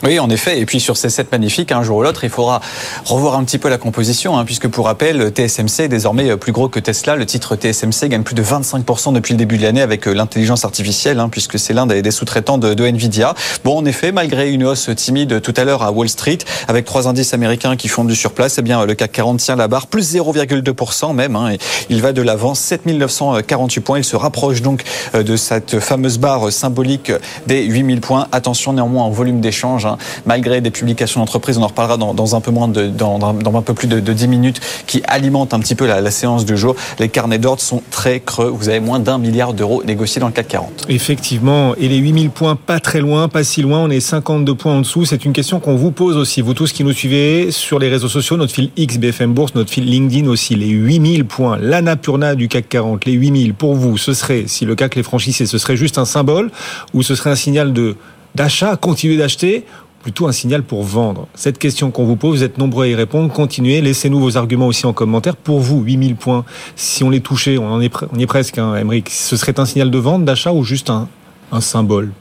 Oui, 0.04 0.18
en 0.18 0.28
effet. 0.30 0.58
Et 0.58 0.66
puis 0.66 0.80
sur 0.80 0.96
ces 0.96 1.10
sept 1.10 1.30
magnifiques, 1.30 1.70
un 1.70 1.84
jour 1.84 1.98
ou 1.98 2.02
l'autre, 2.02 2.24
il 2.24 2.30
faudra 2.30 2.60
revoir 3.04 3.36
un 3.36 3.44
petit 3.44 3.58
peu 3.58 3.68
la 3.68 3.78
composition, 3.78 4.36
hein, 4.36 4.44
puisque 4.44 4.66
pour 4.66 4.86
rappel, 4.86 5.30
TSMC 5.30 5.84
est 5.84 5.88
désormais 5.88 6.36
plus 6.36 6.50
gros 6.50 6.68
que 6.68 6.80
Tesla. 6.80 7.14
Le 7.14 7.24
titre 7.24 7.54
TSMC 7.54 8.08
gagne 8.08 8.24
plus 8.24 8.34
de 8.34 8.42
25% 8.42 9.12
depuis 9.12 9.34
le 9.34 9.38
début 9.38 9.58
de 9.58 9.62
l'année 9.62 9.80
avec 9.80 10.08
euh, 10.08 10.12
l'intelligence 10.12 10.64
artificielle, 10.64 11.20
hein, 11.20 11.28
puisque 11.28 11.56
c'est 11.56 11.72
l'un 11.72 11.86
des, 11.86 12.10
sous-traitants 12.10 12.58
de, 12.58 12.84
Nvidia. 12.84 13.34
Bon, 13.62 13.78
en 13.78 13.84
effet, 13.84 14.10
malgré 14.10 14.50
une 14.50 14.64
hausse 14.64 14.90
timide 14.96 15.40
tout 15.40 15.54
à 15.56 15.62
l'heure 15.62 15.84
à 15.84 15.92
Wall 15.92 16.08
Street, 16.08 16.38
avec 16.66 16.84
trois 16.84 17.06
indices 17.06 17.32
américains 17.32 17.76
qui 17.76 17.86
font 17.86 18.04
du 18.04 18.16
surplace, 18.16 18.58
eh 18.58 18.62
bien 18.62 18.84
le 18.84 18.94
CAC 18.94 19.12
40 19.12 19.38
tient 19.38 19.54
la 19.54 19.68
barre, 19.68 19.86
plus 19.86 20.16
0,2% 20.16 21.14
même. 21.14 21.36
Hein, 21.36 21.54
il 21.90 22.02
va 22.02 22.12
de 22.12 22.22
l'avant, 22.22 22.56
7948 22.56 23.80
points. 23.80 23.98
Il 23.98 24.04
se 24.04 24.16
rapproche 24.16 24.62
donc 24.62 24.82
euh, 25.14 25.22
de 25.22 25.36
cette 25.36 25.78
fameuse 25.78 26.18
barre 26.18 26.50
symbolique 26.50 27.12
des 27.46 27.62
8000 27.62 28.00
points. 28.00 28.26
Attention 28.32 28.72
néanmoins 28.72 29.04
en 29.04 29.10
volume 29.10 29.40
d'échange. 29.40 29.86
Malgré 30.26 30.60
des 30.60 30.70
publications 30.70 31.20
d'entreprises, 31.20 31.58
on 31.58 31.62
en 31.62 31.68
reparlera 31.68 31.96
dans, 31.96 32.36
un 32.36 32.40
peu 32.40 32.52
de, 32.52 33.72
plus 33.72 33.88
de, 33.88 34.12
10 34.12 34.28
minutes, 34.28 34.60
qui 34.86 35.02
alimentent 35.06 35.54
un 35.54 35.60
petit 35.60 35.74
peu 35.74 35.86
la, 35.86 36.10
séance 36.10 36.44
du 36.44 36.56
jour. 36.56 36.76
Les 36.98 37.08
carnets 37.08 37.38
d'ordre 37.38 37.62
sont 37.62 37.82
très 37.90 38.20
creux. 38.20 38.48
Vous 38.48 38.68
avez 38.68 38.80
moins 38.80 39.00
d'un 39.00 39.18
milliard 39.18 39.54
d'euros 39.54 39.82
négociés 39.84 40.20
dans 40.20 40.26
le 40.26 40.32
CAC 40.32 40.48
40. 40.48 40.86
Effectivement, 40.88 41.74
et 41.76 41.88
les 41.88 41.96
8000 41.96 42.30
points 42.30 42.56
pas 42.56 42.80
très 42.80 43.00
loin, 43.00 43.28
pas 43.28 43.44
si 43.44 43.62
loin, 43.62 43.80
on 43.80 43.90
est 43.90 44.00
52 44.00 44.54
points 44.54 44.74
en 44.74 44.80
dessous. 44.80 45.04
C'est 45.04 45.24
une 45.24 45.32
question 45.32 45.60
qu'on 45.60 45.76
vous 45.76 45.90
pose 45.90 46.16
aussi, 46.16 46.42
vous 46.42 46.54
tous 46.54 46.72
qui 46.72 46.84
nous 46.84 46.92
suivez 46.92 47.50
sur 47.50 47.78
les 47.78 47.88
réseaux 47.88 48.08
sociaux, 48.08 48.36
notre 48.36 48.52
fil 48.52 48.70
X, 48.76 48.98
BFM 48.98 49.32
Bourse, 49.32 49.54
notre 49.54 49.70
fil 49.70 49.84
LinkedIn 49.84 50.28
aussi, 50.28 50.54
les 50.54 50.68
8000 50.68 51.24
points, 51.24 51.56
l'anapurna 51.58 52.34
du 52.34 52.48
CAC 52.48 52.68
40, 52.68 53.04
les 53.06 53.12
8000 53.12 53.54
pour 53.54 53.74
vous, 53.74 53.96
ce 53.96 54.12
serait, 54.12 54.44
si 54.46 54.64
le 54.64 54.74
CAC 54.74 54.96
les 54.96 55.02
franchissait, 55.02 55.46
ce 55.46 55.58
serait 55.58 55.76
juste 55.76 55.98
un 55.98 56.04
symbole 56.04 56.50
ou 56.94 57.02
ce 57.02 57.14
serait 57.14 57.30
un 57.30 57.36
signal 57.36 57.72
d'achat, 58.34 58.76
continuer 58.76 59.16
d'acheter 59.16 59.64
plutôt 60.02 60.26
un 60.26 60.32
signal 60.32 60.62
pour 60.62 60.82
vendre 60.82 61.28
Cette 61.34 61.58
question 61.58 61.90
qu'on 61.90 62.04
vous 62.04 62.16
pose, 62.16 62.38
vous 62.38 62.44
êtes 62.44 62.58
nombreux 62.58 62.84
à 62.84 62.88
y 62.88 62.94
répondre. 62.94 63.32
Continuez, 63.32 63.80
laissez-nous 63.80 64.20
vos 64.20 64.36
arguments 64.36 64.66
aussi 64.66 64.84
en 64.86 64.92
commentaire. 64.92 65.36
Pour 65.36 65.60
vous, 65.60 65.80
8000 65.80 66.16
points, 66.16 66.44
si 66.76 67.04
on 67.04 67.10
les 67.10 67.20
touchait, 67.20 67.58
on, 67.58 67.72
en 67.72 67.80
est, 67.80 67.92
y 68.16 68.22
est 68.22 68.26
presque, 68.26 68.58
hein, 68.58 68.74
ce 69.08 69.36
serait 69.36 69.58
un 69.58 69.64
signal 69.64 69.90
de 69.90 69.98
vente, 69.98 70.24
d'achat 70.24 70.52
ou 70.52 70.64
juste 70.64 70.90
un, 70.90 71.08
symbole? 71.60 72.12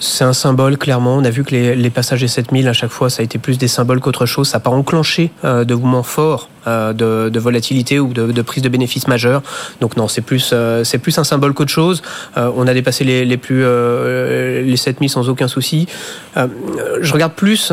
C'est 0.00 0.24
un 0.24 0.32
symbole, 0.32 0.76
clairement. 0.76 1.14
On 1.14 1.24
a 1.24 1.30
vu 1.30 1.44
que 1.44 1.52
les, 1.52 1.76
les 1.76 1.90
passages 1.90 2.20
des 2.20 2.28
7000, 2.28 2.66
à 2.68 2.72
chaque 2.72 2.90
fois, 2.90 3.10
ça 3.10 3.20
a 3.20 3.24
été 3.24 3.38
plus 3.38 3.58
des 3.58 3.68
symboles 3.68 4.00
qu'autre 4.00 4.26
chose. 4.26 4.48
Ça 4.48 4.58
n'a 4.58 4.62
pas 4.62 4.70
enclenché 4.70 5.30
euh, 5.44 5.64
de 5.64 5.74
mouvements 5.74 6.02
forts 6.02 6.48
de, 6.66 7.28
de, 7.28 7.38
volatilité 7.38 8.00
ou 8.00 8.12
de, 8.12 8.32
de, 8.32 8.42
prise 8.42 8.62
de 8.62 8.68
bénéfices 8.68 9.08
majeure. 9.08 9.42
Donc 9.80 9.96
non, 9.96 10.08
c'est 10.08 10.22
plus, 10.22 10.54
c'est 10.82 10.98
plus 10.98 11.18
un 11.18 11.24
symbole 11.24 11.54
qu'autre 11.54 11.70
chose. 11.70 12.02
on 12.36 12.66
a 12.66 12.74
dépassé 12.74 13.04
les, 13.04 13.24
les 13.24 13.36
plus 13.36 13.64
les 13.64 14.76
7000 14.76 15.10
sans 15.10 15.28
aucun 15.28 15.48
souci. 15.48 15.86
je 16.36 17.12
regarde 17.12 17.32
plus 17.32 17.72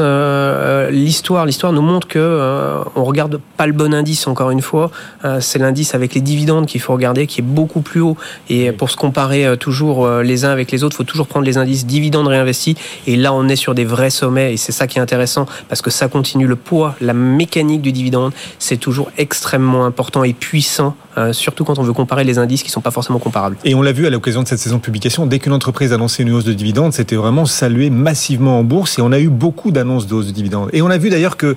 l'histoire. 0.91 1.45
L'histoire 1.45 1.73
nous 1.73 1.81
montre 1.81 2.07
que 2.07 2.81
on 2.95 3.03
regarde 3.03 3.39
pas 3.57 3.67
le 3.67 3.73
bon 3.73 3.93
indice 3.93 4.27
encore 4.27 4.51
une 4.51 4.61
fois. 4.61 4.91
c'est 5.39 5.59
l'indice 5.59 5.95
avec 5.95 6.13
les 6.13 6.21
dividendes 6.21 6.65
qu'il 6.65 6.81
faut 6.81 6.93
regarder, 6.93 7.27
qui 7.27 7.41
est 7.41 7.45
beaucoup 7.45 7.81
plus 7.81 8.01
haut. 8.01 8.17
Et 8.49 8.71
pour 8.71 8.89
se 8.89 8.97
comparer 8.97 9.57
toujours 9.57 10.07
les 10.21 10.45
uns 10.45 10.51
avec 10.51 10.71
les 10.71 10.83
autres, 10.83 10.95
il 10.95 10.97
faut 10.97 11.03
toujours 11.03 11.27
prendre 11.27 11.45
les 11.45 11.57
indices 11.57 11.85
dividendes 11.85 12.27
réinvestis. 12.27 12.75
Et 13.07 13.15
là, 13.15 13.33
on 13.33 13.47
est 13.47 13.55
sur 13.55 13.75
des 13.75 13.85
vrais 13.85 14.09
sommets. 14.09 14.53
Et 14.53 14.57
c'est 14.57 14.71
ça 14.71 14.87
qui 14.87 14.99
est 14.99 15.01
intéressant 15.01 15.45
parce 15.69 15.81
que 15.81 15.89
ça 15.89 16.07
continue 16.07 16.47
le 16.47 16.55
poids, 16.55 16.95
la 17.01 17.13
mécanique 17.13 17.81
du 17.81 17.91
dividende. 17.91 18.33
C'est 18.59 18.77
toujours 18.81 19.11
extrêmement 19.17 19.85
important 19.85 20.25
et 20.25 20.33
puissant, 20.33 20.95
euh, 21.17 21.31
surtout 21.31 21.63
quand 21.63 21.79
on 21.79 21.83
veut 21.83 21.93
comparer 21.93 22.25
les 22.25 22.37
indices 22.37 22.63
qui 22.63 22.69
ne 22.69 22.73
sont 22.73 22.81
pas 22.81 22.91
forcément 22.91 23.19
comparables. 23.19 23.55
Et 23.63 23.73
on 23.75 23.81
l'a 23.81 23.93
vu 23.93 24.05
à 24.05 24.09
l'occasion 24.09 24.43
de 24.43 24.47
cette 24.47 24.59
saison 24.59 24.77
de 24.77 24.81
publication, 24.81 25.25
dès 25.25 25.39
qu'une 25.39 25.53
entreprise 25.53 25.93
annonçait 25.93 26.23
une 26.23 26.31
hausse 26.31 26.43
de 26.43 26.53
dividendes, 26.53 26.91
c'était 26.91 27.15
vraiment 27.15 27.45
salué 27.45 27.89
massivement 27.89 28.59
en 28.59 28.63
bourse. 28.63 28.99
Et 28.99 29.01
on 29.01 29.13
a 29.13 29.19
eu 29.19 29.29
beaucoup 29.29 29.71
d'annonces 29.71 30.07
de 30.07 30.15
hausse 30.15 30.27
de 30.27 30.31
dividendes. 30.31 30.69
Et 30.73 30.81
on 30.81 30.89
a 30.89 30.97
vu 30.97 31.09
d'ailleurs 31.09 31.37
que 31.37 31.55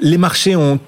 les 0.00 0.18
marchés 0.18 0.56
ont 0.56 0.78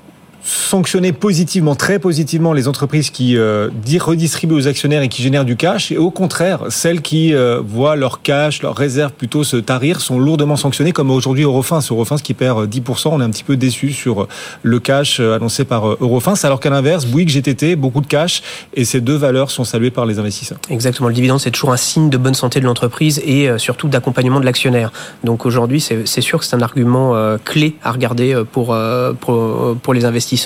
sanctionner 0.48 1.12
positivement, 1.12 1.74
très 1.74 1.98
positivement 1.98 2.52
les 2.52 2.68
entreprises 2.68 3.10
qui 3.10 3.36
euh, 3.36 3.68
redistribuent 4.00 4.54
aux 4.54 4.66
actionnaires 4.66 5.02
et 5.02 5.08
qui 5.08 5.22
génèrent 5.22 5.44
du 5.44 5.56
cash, 5.56 5.92
et 5.92 5.98
au 5.98 6.10
contraire, 6.10 6.64
celles 6.70 7.02
qui 7.02 7.34
euh, 7.34 7.60
voient 7.60 7.96
leur 7.96 8.22
cash, 8.22 8.62
leurs 8.62 8.76
réserves 8.76 9.12
plutôt 9.12 9.44
se 9.44 9.56
tarir, 9.56 10.00
sont 10.00 10.18
lourdement 10.18 10.56
sanctionnées, 10.56 10.92
comme 10.92 11.10
aujourd'hui 11.10 11.44
Eurofins. 11.44 11.80
Eurofins 11.90 12.16
qui 12.16 12.34
perd 12.34 12.68
10%, 12.68 13.08
on 13.12 13.20
est 13.20 13.24
un 13.24 13.30
petit 13.30 13.44
peu 13.44 13.56
déçu 13.56 13.92
sur 13.92 14.26
le 14.62 14.80
cash 14.80 15.20
euh, 15.20 15.36
annoncé 15.36 15.64
par 15.64 15.86
euh, 15.86 15.98
Eurofins, 16.00 16.34
alors 16.42 16.60
qu'à 16.60 16.70
l'inverse, 16.70 17.04
Bouygues, 17.04 17.28
GTT, 17.28 17.76
beaucoup 17.76 18.00
de 18.00 18.06
cash, 18.06 18.42
et 18.74 18.84
ces 18.84 19.00
deux 19.00 19.16
valeurs 19.16 19.50
sont 19.50 19.64
saluées 19.64 19.90
par 19.90 20.06
les 20.06 20.18
investisseurs. 20.18 20.58
Exactement, 20.70 21.08
le 21.08 21.14
dividende, 21.14 21.40
c'est 21.40 21.50
toujours 21.50 21.72
un 21.72 21.76
signe 21.76 22.08
de 22.08 22.16
bonne 22.16 22.34
santé 22.34 22.60
de 22.60 22.64
l'entreprise 22.64 23.20
et 23.24 23.48
surtout 23.58 23.88
d'accompagnement 23.88 24.40
de 24.40 24.46
l'actionnaire. 24.46 24.92
Donc 25.24 25.44
aujourd'hui, 25.44 25.80
c'est 25.80 26.20
sûr 26.20 26.38
que 26.38 26.44
c'est 26.44 26.56
un 26.56 26.62
argument 26.62 27.14
clé 27.44 27.76
à 27.82 27.92
regarder 27.92 28.42
pour, 28.52 28.76
pour 29.20 29.94
les 29.94 30.04
investisseurs 30.04 30.37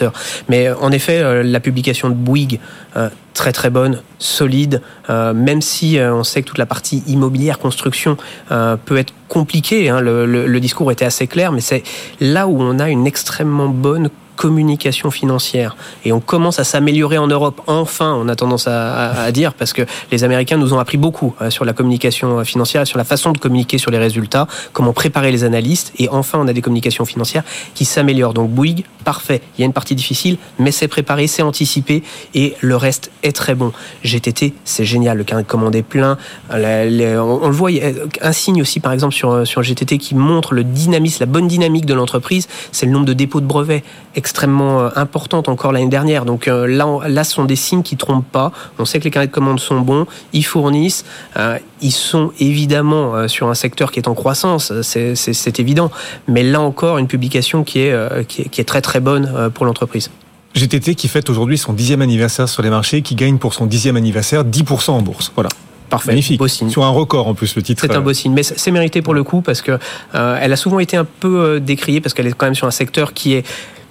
mais 0.48 0.68
euh, 0.68 0.76
en 0.80 0.92
effet, 0.92 1.22
euh, 1.22 1.42
la 1.42 1.60
publication 1.60 2.08
de 2.08 2.14
Bouygues, 2.14 2.60
euh, 2.96 3.08
très 3.34 3.52
très 3.52 3.70
bonne, 3.70 4.02
solide, 4.18 4.82
même 5.08 5.62
si 5.62 5.98
on 5.98 6.22
sait 6.22 6.42
que 6.42 6.46
toute 6.46 6.58
la 6.58 6.66
partie 6.66 7.02
immobilière, 7.06 7.58
construction 7.58 8.18
peut 8.50 8.98
être 8.98 9.14
compliquée, 9.28 9.88
hein, 9.88 10.00
le, 10.00 10.26
le, 10.26 10.60
discours 10.60 10.92
était 10.92 11.06
assez 11.06 11.26
clair, 11.26 11.50
mais 11.50 11.62
c'est 11.62 11.82
là 12.20 12.46
où 12.46 12.60
on 12.60 12.78
a 12.78 12.90
une 12.90 13.06
extrêmement 13.06 13.68
bonne 13.68 14.10
communication 14.42 15.12
financière. 15.12 15.76
Et 16.04 16.12
on 16.12 16.18
commence 16.18 16.58
à 16.58 16.64
s'améliorer 16.64 17.16
en 17.16 17.28
Europe. 17.28 17.60
Enfin, 17.68 18.12
on 18.20 18.26
a 18.26 18.34
tendance 18.34 18.66
à, 18.66 19.30
dire, 19.30 19.54
parce 19.54 19.72
que 19.72 19.82
les 20.10 20.24
Américains 20.24 20.56
nous 20.56 20.74
ont 20.74 20.80
appris 20.80 20.96
beaucoup 20.96 21.32
euh, 21.40 21.48
sur 21.48 21.64
la 21.64 21.72
communication 21.72 22.40
euh, 22.40 22.42
financière, 22.42 22.84
sur 22.84 22.98
la 22.98 23.04
façon 23.04 23.30
de 23.30 23.38
communiquer 23.38 23.78
sur 23.78 23.92
les 23.92 23.98
résultats, 23.98 24.48
comment 24.72 24.92
préparer 24.92 25.30
les 25.30 25.44
analystes. 25.44 25.92
Et 25.96 26.08
enfin, 26.08 26.40
on 26.40 26.48
a 26.48 26.52
des 26.52 26.60
communications 26.60 27.04
financières 27.04 27.44
qui 27.74 27.84
s'améliorent. 27.84 28.34
Donc 28.34 28.50
Bouygues, 28.50 28.84
parfait. 29.04 29.42
Il 29.56 29.60
y 29.60 29.62
a 29.62 29.66
une 29.66 29.72
partie 29.72 29.94
difficile, 29.94 30.38
mais 30.58 30.72
c'est 30.72 30.88
préparé, 30.88 31.28
c'est 31.28 31.42
anticipé, 31.42 32.02
et 32.34 32.56
le 32.60 32.74
reste 32.74 33.12
est 33.22 33.36
très 33.36 33.54
bon. 33.54 33.70
GTT, 34.02 34.54
c'est 34.64 34.84
génial. 34.84 35.18
Le 35.18 35.22
carnet 35.22 35.44
de 35.44 35.80
plein. 35.82 36.18
on, 36.50 36.56
le 36.56 37.50
voit, 37.52 37.70
a 37.70 38.26
un 38.26 38.32
signe 38.32 38.60
aussi, 38.60 38.80
par 38.80 38.90
exemple, 38.90 39.14
sur, 39.14 39.46
sur 39.46 39.62
GTT 39.62 39.98
qui 39.98 40.16
montre 40.16 40.52
le 40.52 40.64
dynamisme, 40.64 41.18
la 41.20 41.26
bonne 41.26 41.46
dynamique 41.46 41.86
de 41.86 41.94
l'entreprise, 41.94 42.48
c'est 42.72 42.86
le 42.86 42.92
nombre 42.92 43.06
de 43.06 43.12
dépôts 43.12 43.40
de 43.40 43.46
brevets 43.46 43.84
extrêmement 44.32 44.80
euh, 44.80 44.88
importante 44.96 45.50
encore 45.50 45.72
l'année 45.72 45.90
dernière. 45.90 46.24
Donc 46.24 46.48
euh, 46.48 46.66
là, 46.66 46.86
là, 47.06 47.22
ce 47.22 47.34
sont 47.34 47.44
des 47.44 47.56
signes 47.56 47.82
qui 47.82 47.98
trompent 47.98 48.24
pas. 48.32 48.50
On 48.78 48.86
sait 48.86 48.98
que 48.98 49.04
les 49.04 49.10
carnets 49.10 49.26
de 49.26 49.32
commandes 49.32 49.60
sont 49.60 49.80
bons, 49.80 50.06
ils 50.32 50.44
fournissent, 50.44 51.04
euh, 51.36 51.58
ils 51.82 51.92
sont 51.92 52.32
évidemment 52.40 53.28
sur 53.28 53.48
un 53.48 53.54
secteur 53.54 53.92
qui 53.92 54.00
est 54.00 54.08
en 54.08 54.14
croissance, 54.14 54.72
c'est 54.82 55.60
évident. 55.60 55.90
Mais 56.28 56.42
là 56.42 56.60
encore, 56.60 56.96
une 56.98 57.08
publication 57.08 57.62
qui 57.62 57.80
est, 57.80 58.26
qui 58.26 58.42
est, 58.42 58.48
qui 58.48 58.60
est 58.60 58.64
très 58.64 58.80
très 58.80 59.00
bonne 59.00 59.50
pour 59.52 59.66
l'entreprise. 59.66 60.10
GTT 60.54 60.94
qui 60.94 61.08
fête 61.08 61.28
aujourd'hui 61.28 61.58
son 61.58 61.72
dixième 61.72 62.02
anniversaire 62.02 62.48
sur 62.48 62.62
les 62.62 62.70
marchés, 62.70 63.02
qui 63.02 63.14
gagne 63.16 63.38
pour 63.38 63.52
son 63.52 63.66
dixième 63.66 63.96
anniversaire 63.96 64.44
10% 64.44 64.90
en 64.92 65.02
bourse. 65.02 65.32
Voilà. 65.34 65.48
Parfait. 65.90 66.12
Magnifique. 66.12 66.38
Beau 66.38 66.48
signe. 66.48 66.70
Sur 66.70 66.84
un 66.84 66.90
record 66.90 67.26
en 67.26 67.34
plus 67.34 67.54
le 67.56 67.62
titre. 67.62 67.84
C'est 67.86 67.94
un 67.94 68.00
beau 68.00 68.12
signe, 68.12 68.32
mais 68.32 68.42
c'est 68.42 68.70
mérité 68.70 69.02
pour 69.02 69.12
le 69.12 69.24
coup 69.24 69.42
parce 69.42 69.60
que 69.60 69.78
euh, 70.14 70.38
elle 70.40 70.52
a 70.52 70.56
souvent 70.56 70.78
été 70.78 70.96
un 70.96 71.04
peu 71.04 71.60
décriée 71.60 72.00
parce 72.00 72.14
qu'elle 72.14 72.26
est 72.26 72.32
quand 72.32 72.46
même 72.46 72.54
sur 72.54 72.66
un 72.66 72.72
secteur 72.72 73.12
qui 73.12 73.34
est 73.34 73.44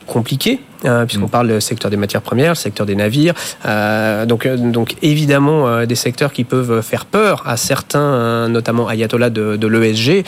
compliqué, 0.06 0.62
hein, 0.86 1.06
puisqu'on 1.06 1.28
mm. 1.28 1.30
parle 1.30 1.54
du 1.54 1.62
secteur 1.62 1.92
des 1.92 1.98
matières 1.98 2.22
premières, 2.22 2.52
le 2.52 2.56
secteur 2.56 2.86
des 2.86 2.96
navires. 2.96 3.34
Euh, 3.66 4.26
donc, 4.26 4.46
euh, 4.46 4.58
donc 4.58 4.96
évidemment, 5.02 5.68
euh, 5.68 5.86
des 5.86 5.96
secteurs 5.96 6.34
qui 6.34 6.44
peuvent 6.44 6.82
faire 6.82 7.06
peur 7.06 7.44
à 7.46 7.58
certains, 7.58 8.48
notamment 8.50 8.88
Ayatollah 8.88 9.30
de, 9.30 9.56
de 9.56 9.68
l'ESG. 9.68 10.24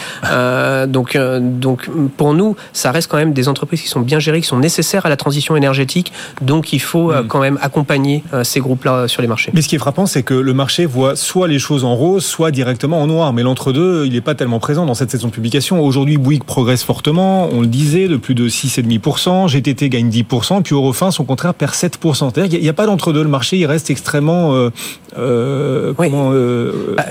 donc, 0.88 1.18
donc 1.18 1.90
pour 2.18 2.34
nous, 2.34 2.56
ça 2.74 2.92
reste 2.92 3.10
quand 3.10 3.18
même 3.18 3.34
des 3.34 3.48
entreprises 3.48 3.82
qui 3.82 3.88
sont 3.88 4.02
bien 4.02 4.20
gérées, 4.20 4.42
qui 4.42 4.48
sont 4.48 4.60
nécessaires 4.60 5.06
à 5.06 5.10
la 5.10 5.18
transition 5.18 5.56
énergétique. 5.56 6.12
Donc 6.42 6.74
il 6.74 6.82
faut 6.82 7.12
mm. 7.12 7.28
quand 7.28 7.40
même 7.40 7.58
accompagner 7.62 8.24
ces 8.44 8.60
groupes-là 8.60 9.08
sur 9.08 9.22
les 9.22 9.28
marchés. 9.28 9.52
Mais 9.54 9.62
ce 9.62 9.68
qui 9.68 9.76
est 9.76 9.80
frappant, 9.80 10.06
c'est 10.06 10.24
que 10.24 10.34
le 10.34 10.54
marché 10.54 10.86
voit 10.86 11.16
soit 11.16 11.48
les 11.48 11.60
choses 11.60 11.84
en 11.84 11.96
rose, 11.96 12.26
soit 12.26 12.52
directement 12.52 13.02
en 13.02 13.08
noir. 13.08 13.34
Mais 13.34 13.44
l'entre-deux, 13.44 14.06
il 14.06 14.14
n'est 14.14 14.22
pas 14.22 14.36
tellement 14.36 14.60
présent 14.60 14.86
dans 14.86 14.94
cette 14.94 15.12
saison 15.12 15.28
de 15.28 15.34
publication. 15.34 15.84
Aujourd'hui, 15.84 16.18
Bouygues 16.18 16.44
progresse 16.44 16.84
fortement, 16.84 17.50
on 17.52 17.62
le 17.62 17.68
disait, 17.68 18.08
de 18.08 18.18
plus 18.18 18.36
de 18.36 18.48
6,5%. 18.48 19.48
GT 19.48 19.90
gagne 19.90 20.10
10%, 20.10 20.43
puis 20.64 20.74
Eurofins, 20.76 21.10
au 21.18 21.24
contraire, 21.24 21.54
perd 21.54 21.74
7%. 21.74 22.16
C'est-à-dire 22.16 22.50
qu'il 22.50 22.62
n'y 22.62 22.70
a, 22.70 22.74
pas 22.74 22.86
d'entre-deux. 22.86 23.24
Le 23.24 23.30
marché, 23.30 23.58
il 23.58 23.66
reste 23.66 23.90
extrêmement... 23.90 24.54
Euh, 24.54 24.70
euh, 25.18 25.94
euh 26.00 26.96
bah, 26.98 27.06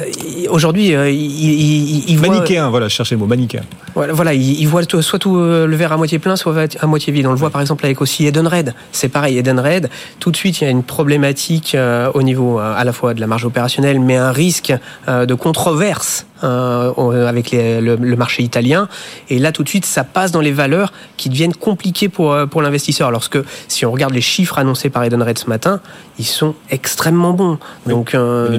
Aujourd'hui, 0.50 0.88
il, 0.88 2.10
il, 2.10 2.18
Manichéen, 2.18 2.68
voilà, 2.70 2.88
je 2.88 2.94
cherchais 2.94 3.14
le 3.14 3.20
mot, 3.20 3.26
manichéen. 3.26 3.62
Voilà, 3.94 4.12
voilà 4.12 4.34
il, 4.34 4.66
voit 4.66 4.82
soit 4.82 5.18
tout 5.18 5.36
le 5.36 5.74
verre 5.76 5.92
à 5.92 5.96
moitié 5.96 6.18
plein, 6.18 6.36
soit 6.36 6.54
à 6.80 6.86
moitié 6.86 7.12
vide. 7.12 7.26
On 7.26 7.30
le 7.30 7.36
voit 7.36 7.50
par 7.50 7.60
exemple 7.60 7.84
avec 7.84 8.00
aussi 8.00 8.26
Edenred. 8.26 8.74
C'est 8.90 9.08
pareil, 9.08 9.38
Edenred, 9.38 9.88
tout 10.18 10.30
de 10.30 10.36
suite, 10.36 10.60
il 10.60 10.64
y 10.64 10.66
a 10.66 10.70
une 10.70 10.82
problématique 10.82 11.76
au 12.14 12.22
niveau 12.22 12.58
à 12.58 12.82
la 12.84 12.92
fois 12.92 13.14
de 13.14 13.20
la 13.20 13.26
marge 13.26 13.44
opérationnelle, 13.44 14.00
mais 14.00 14.16
un 14.16 14.32
risque 14.32 14.74
de 15.08 15.34
controverse 15.34 16.26
euh, 16.44 17.28
avec 17.28 17.52
le, 17.52 17.96
marché 18.16 18.42
italien. 18.42 18.88
Et 19.30 19.38
là, 19.38 19.52
tout 19.52 19.62
de 19.62 19.68
suite, 19.68 19.86
ça 19.86 20.04
passe 20.04 20.32
dans 20.32 20.40
les 20.40 20.52
valeurs 20.52 20.92
qui 21.16 21.28
deviennent 21.28 21.54
compliquées 21.54 22.08
pour, 22.08 22.32
euh, 22.32 22.46
pour 22.46 22.62
l'investisseur. 22.62 23.08
Alors 23.08 23.28
que 23.30 23.44
si 23.68 23.86
on 23.86 23.92
regarde 23.92 24.12
les 24.12 24.20
chiffres 24.20 24.58
annoncés 24.58 24.90
par 24.90 25.04
Edenred 25.04 25.38
ce 25.38 25.48
matin, 25.48 25.80
ils 26.18 26.26
sont 26.26 26.54
extrêmement 26.70 27.32
bons. 27.32 27.58
donc, 27.86 28.14
euh, 28.14 28.58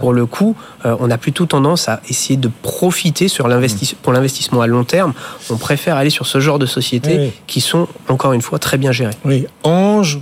pour, 0.00 0.12
le 0.12 0.26
coup, 0.26 0.56
on 0.84 1.10
a 1.10 1.18
plutôt 1.18 1.46
tendance 1.46 1.88
à 1.88 2.00
essayer 2.08 2.36
de 2.36 2.50
profiter 2.62 3.28
sur 3.28 3.48
l'investissement, 3.48 3.98
pour 4.02 4.12
l'investissement 4.12 4.60
à 4.60 4.66
long 4.66 4.84
terme. 4.84 5.12
On 5.50 5.56
préfère 5.56 5.96
aller 5.96 6.10
sur 6.10 6.26
ce 6.26 6.40
genre 6.40 6.58
de 6.58 6.66
sociétés 6.66 7.32
qui 7.46 7.60
sont, 7.60 7.88
encore 8.08 8.32
une 8.32 8.42
fois, 8.42 8.58
très 8.58 8.76
bien 8.76 8.92
gérées. 8.92 9.14
Oui, 9.24 9.46
Ange 9.62 10.18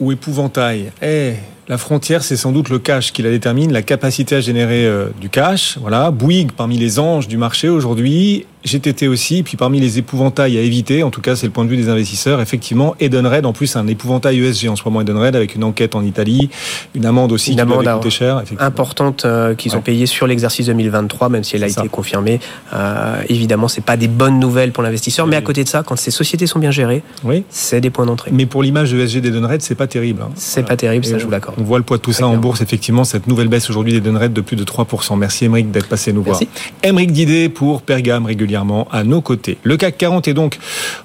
ou 0.00 0.12
épouvantail? 0.12 0.92
Eh, 1.02 1.34
la 1.70 1.78
frontière, 1.78 2.24
c'est 2.24 2.36
sans 2.36 2.50
doute 2.50 2.68
le 2.68 2.80
cash 2.80 3.12
qui 3.12 3.22
la 3.22 3.30
détermine, 3.30 3.72
la 3.72 3.82
capacité 3.82 4.34
à 4.34 4.40
générer 4.40 4.84
euh, 4.84 5.06
du 5.20 5.30
cash. 5.30 5.78
Voilà, 5.80 6.10
Bouygues 6.10 6.50
parmi 6.50 6.76
les 6.76 6.98
anges 6.98 7.28
du 7.28 7.36
marché 7.36 7.68
aujourd'hui, 7.68 8.44
GTT 8.64 9.08
aussi, 9.08 9.42
puis 9.42 9.56
parmi 9.56 9.80
les 9.80 9.98
épouvantails 9.98 10.58
à 10.58 10.60
éviter, 10.60 11.02
en 11.02 11.10
tout 11.10 11.20
cas 11.20 11.36
c'est 11.36 11.46
le 11.46 11.52
point 11.52 11.64
de 11.64 11.70
vue 11.70 11.76
des 11.76 11.88
investisseurs, 11.88 12.40
effectivement, 12.40 12.94
Edenred, 13.00 13.46
en 13.46 13.52
plus 13.52 13.76
un 13.76 13.86
épouvantail 13.86 14.38
ESG 14.38 14.68
en 14.68 14.76
ce 14.76 14.82
moment 14.84 15.00
Edenred, 15.00 15.34
avec 15.34 15.54
une 15.54 15.64
enquête 15.64 15.94
en 15.94 16.02
Italie, 16.02 16.50
une 16.94 17.06
amende 17.06 17.32
aussi 17.32 17.52
une 17.52 17.60
amende 17.60 17.86
coûté 17.86 18.10
cher. 18.10 18.42
Importante 18.58 19.24
euh, 19.24 19.54
qu'ils 19.54 19.76
ont 19.76 19.80
payée 19.80 20.06
sur 20.06 20.26
l'exercice 20.26 20.66
2023, 20.66 21.28
même 21.28 21.44
si 21.44 21.56
elle 21.56 21.64
a 21.64 21.68
été 21.68 21.88
confirmée. 21.88 22.40
Euh, 22.74 23.22
évidemment, 23.28 23.68
c'est 23.68 23.80
pas 23.80 23.96
des 23.96 24.08
bonnes 24.08 24.38
nouvelles 24.38 24.72
pour 24.72 24.82
l'investisseur, 24.82 25.26
mais 25.26 25.36
à 25.36 25.42
côté 25.42 25.64
de 25.64 25.68
ça, 25.68 25.82
quand 25.82 25.96
ces 25.96 26.10
sociétés 26.10 26.46
sont 26.46 26.58
bien 26.58 26.70
gérées, 26.70 27.02
oui. 27.24 27.44
c'est 27.48 27.80
des 27.80 27.90
points 27.90 28.06
d'entrée. 28.06 28.30
Mais 28.32 28.46
pour 28.46 28.62
l'image 28.62 28.92
ESG 28.92 29.20
d'Edenred, 29.20 29.62
c'est 29.62 29.74
pas 29.74 29.86
terrible. 29.86 30.22
Hein. 30.22 30.30
C'est 30.34 30.66
pas 30.66 30.76
terrible, 30.76 31.04
ça 31.04 31.18
je 31.18 31.24
vous 31.24 31.30
l'accorde. 31.30 31.56
On 31.58 31.64
voit 31.64 31.78
le 31.78 31.84
poids 31.84 31.96
de 31.96 32.02
tout 32.02 32.12
ça 32.12 32.26
en 32.26 32.36
bourse, 32.36 32.60
effectivement, 32.60 33.04
cette 33.04 33.26
nouvelle 33.26 33.48
baisse 33.48 33.70
aujourd'hui 33.70 33.92
d'Edenred 33.92 34.32
de 34.32 34.40
plus 34.40 34.56
de 34.56 34.64
3%. 34.64 35.16
Merci 35.18 35.46
Émeric 35.46 35.70
d'être 35.70 35.88
passé 35.88 36.12
nous 36.12 36.22
voir. 36.22 36.40
Émeric 36.82 37.12
Didé 37.12 37.48
pour 37.48 37.82
Pergame 37.82 38.26
à 38.56 39.04
nos 39.04 39.20
côté. 39.20 39.58
Le 39.62 39.76
CAC 39.76 39.98
40 39.98 40.28
est 40.28 40.34
donc 40.34 40.58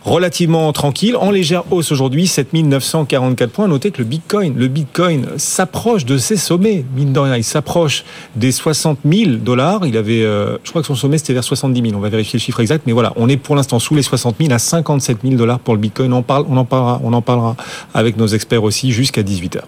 relativement 0.03 0.71
tranquille, 0.73 1.15
en 1.15 1.31
légère 1.31 1.63
hausse 1.71 1.91
aujourd'hui, 1.91 2.27
7944 2.27 3.51
points. 3.51 3.67
Notez 3.67 3.91
que 3.91 3.99
le 3.99 4.03
Bitcoin, 4.05 4.55
le 4.55 4.67
Bitcoin 4.67 5.27
s'approche 5.38 6.05
de 6.05 6.17
ses 6.17 6.38
sommets, 6.38 6.86
mine 6.95 7.13
de 7.13 7.19
rien, 7.19 7.38
il 7.38 7.43
s'approche 7.43 8.03
des 8.36 8.51
60 8.51 8.99
000 9.05 9.31
dollars. 9.38 9.86
Il 9.86 9.97
avait, 9.97 10.23
euh, 10.23 10.58
je 10.63 10.69
crois 10.69 10.81
que 10.81 10.88
son 10.88 10.95
sommet 10.95 11.17
c'était 11.17 11.34
vers 11.34 11.43
70 11.43 11.81
000. 11.81 11.93
On 11.95 11.99
va 11.99 12.10
vérifier 12.10 12.38
le 12.38 12.41
chiffre 12.41 12.60
exact, 12.60 12.84
mais 12.86 12.93
voilà, 12.93 13.13
on 13.15 13.29
est 13.29 13.38
pour 13.38 13.55
l'instant 13.55 13.79
sous 13.79 13.95
les 13.95 14.03
60 14.03 14.36
000 14.39 14.51
à 14.53 14.60
57 14.60 15.19
000 15.23 15.36
dollars 15.36 15.60
pour 15.60 15.73
le 15.73 15.79
Bitcoin. 15.79 16.13
On, 16.13 16.23
parle, 16.23 16.45
on 16.49 16.58
en 16.58 16.65
parlera, 16.65 16.99
on 17.03 17.13
en 17.13 17.21
parlera 17.21 17.55
avec 17.93 18.17
nos 18.17 18.27
experts 18.27 18.63
aussi 18.63 18.91
jusqu'à 18.91 19.23
18 19.23 19.58
h 19.58 19.62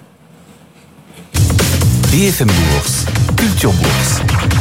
BFM 2.12 2.48
Bourse, 2.48 3.06
Culture 3.36 3.74
Bourse. 3.74 4.57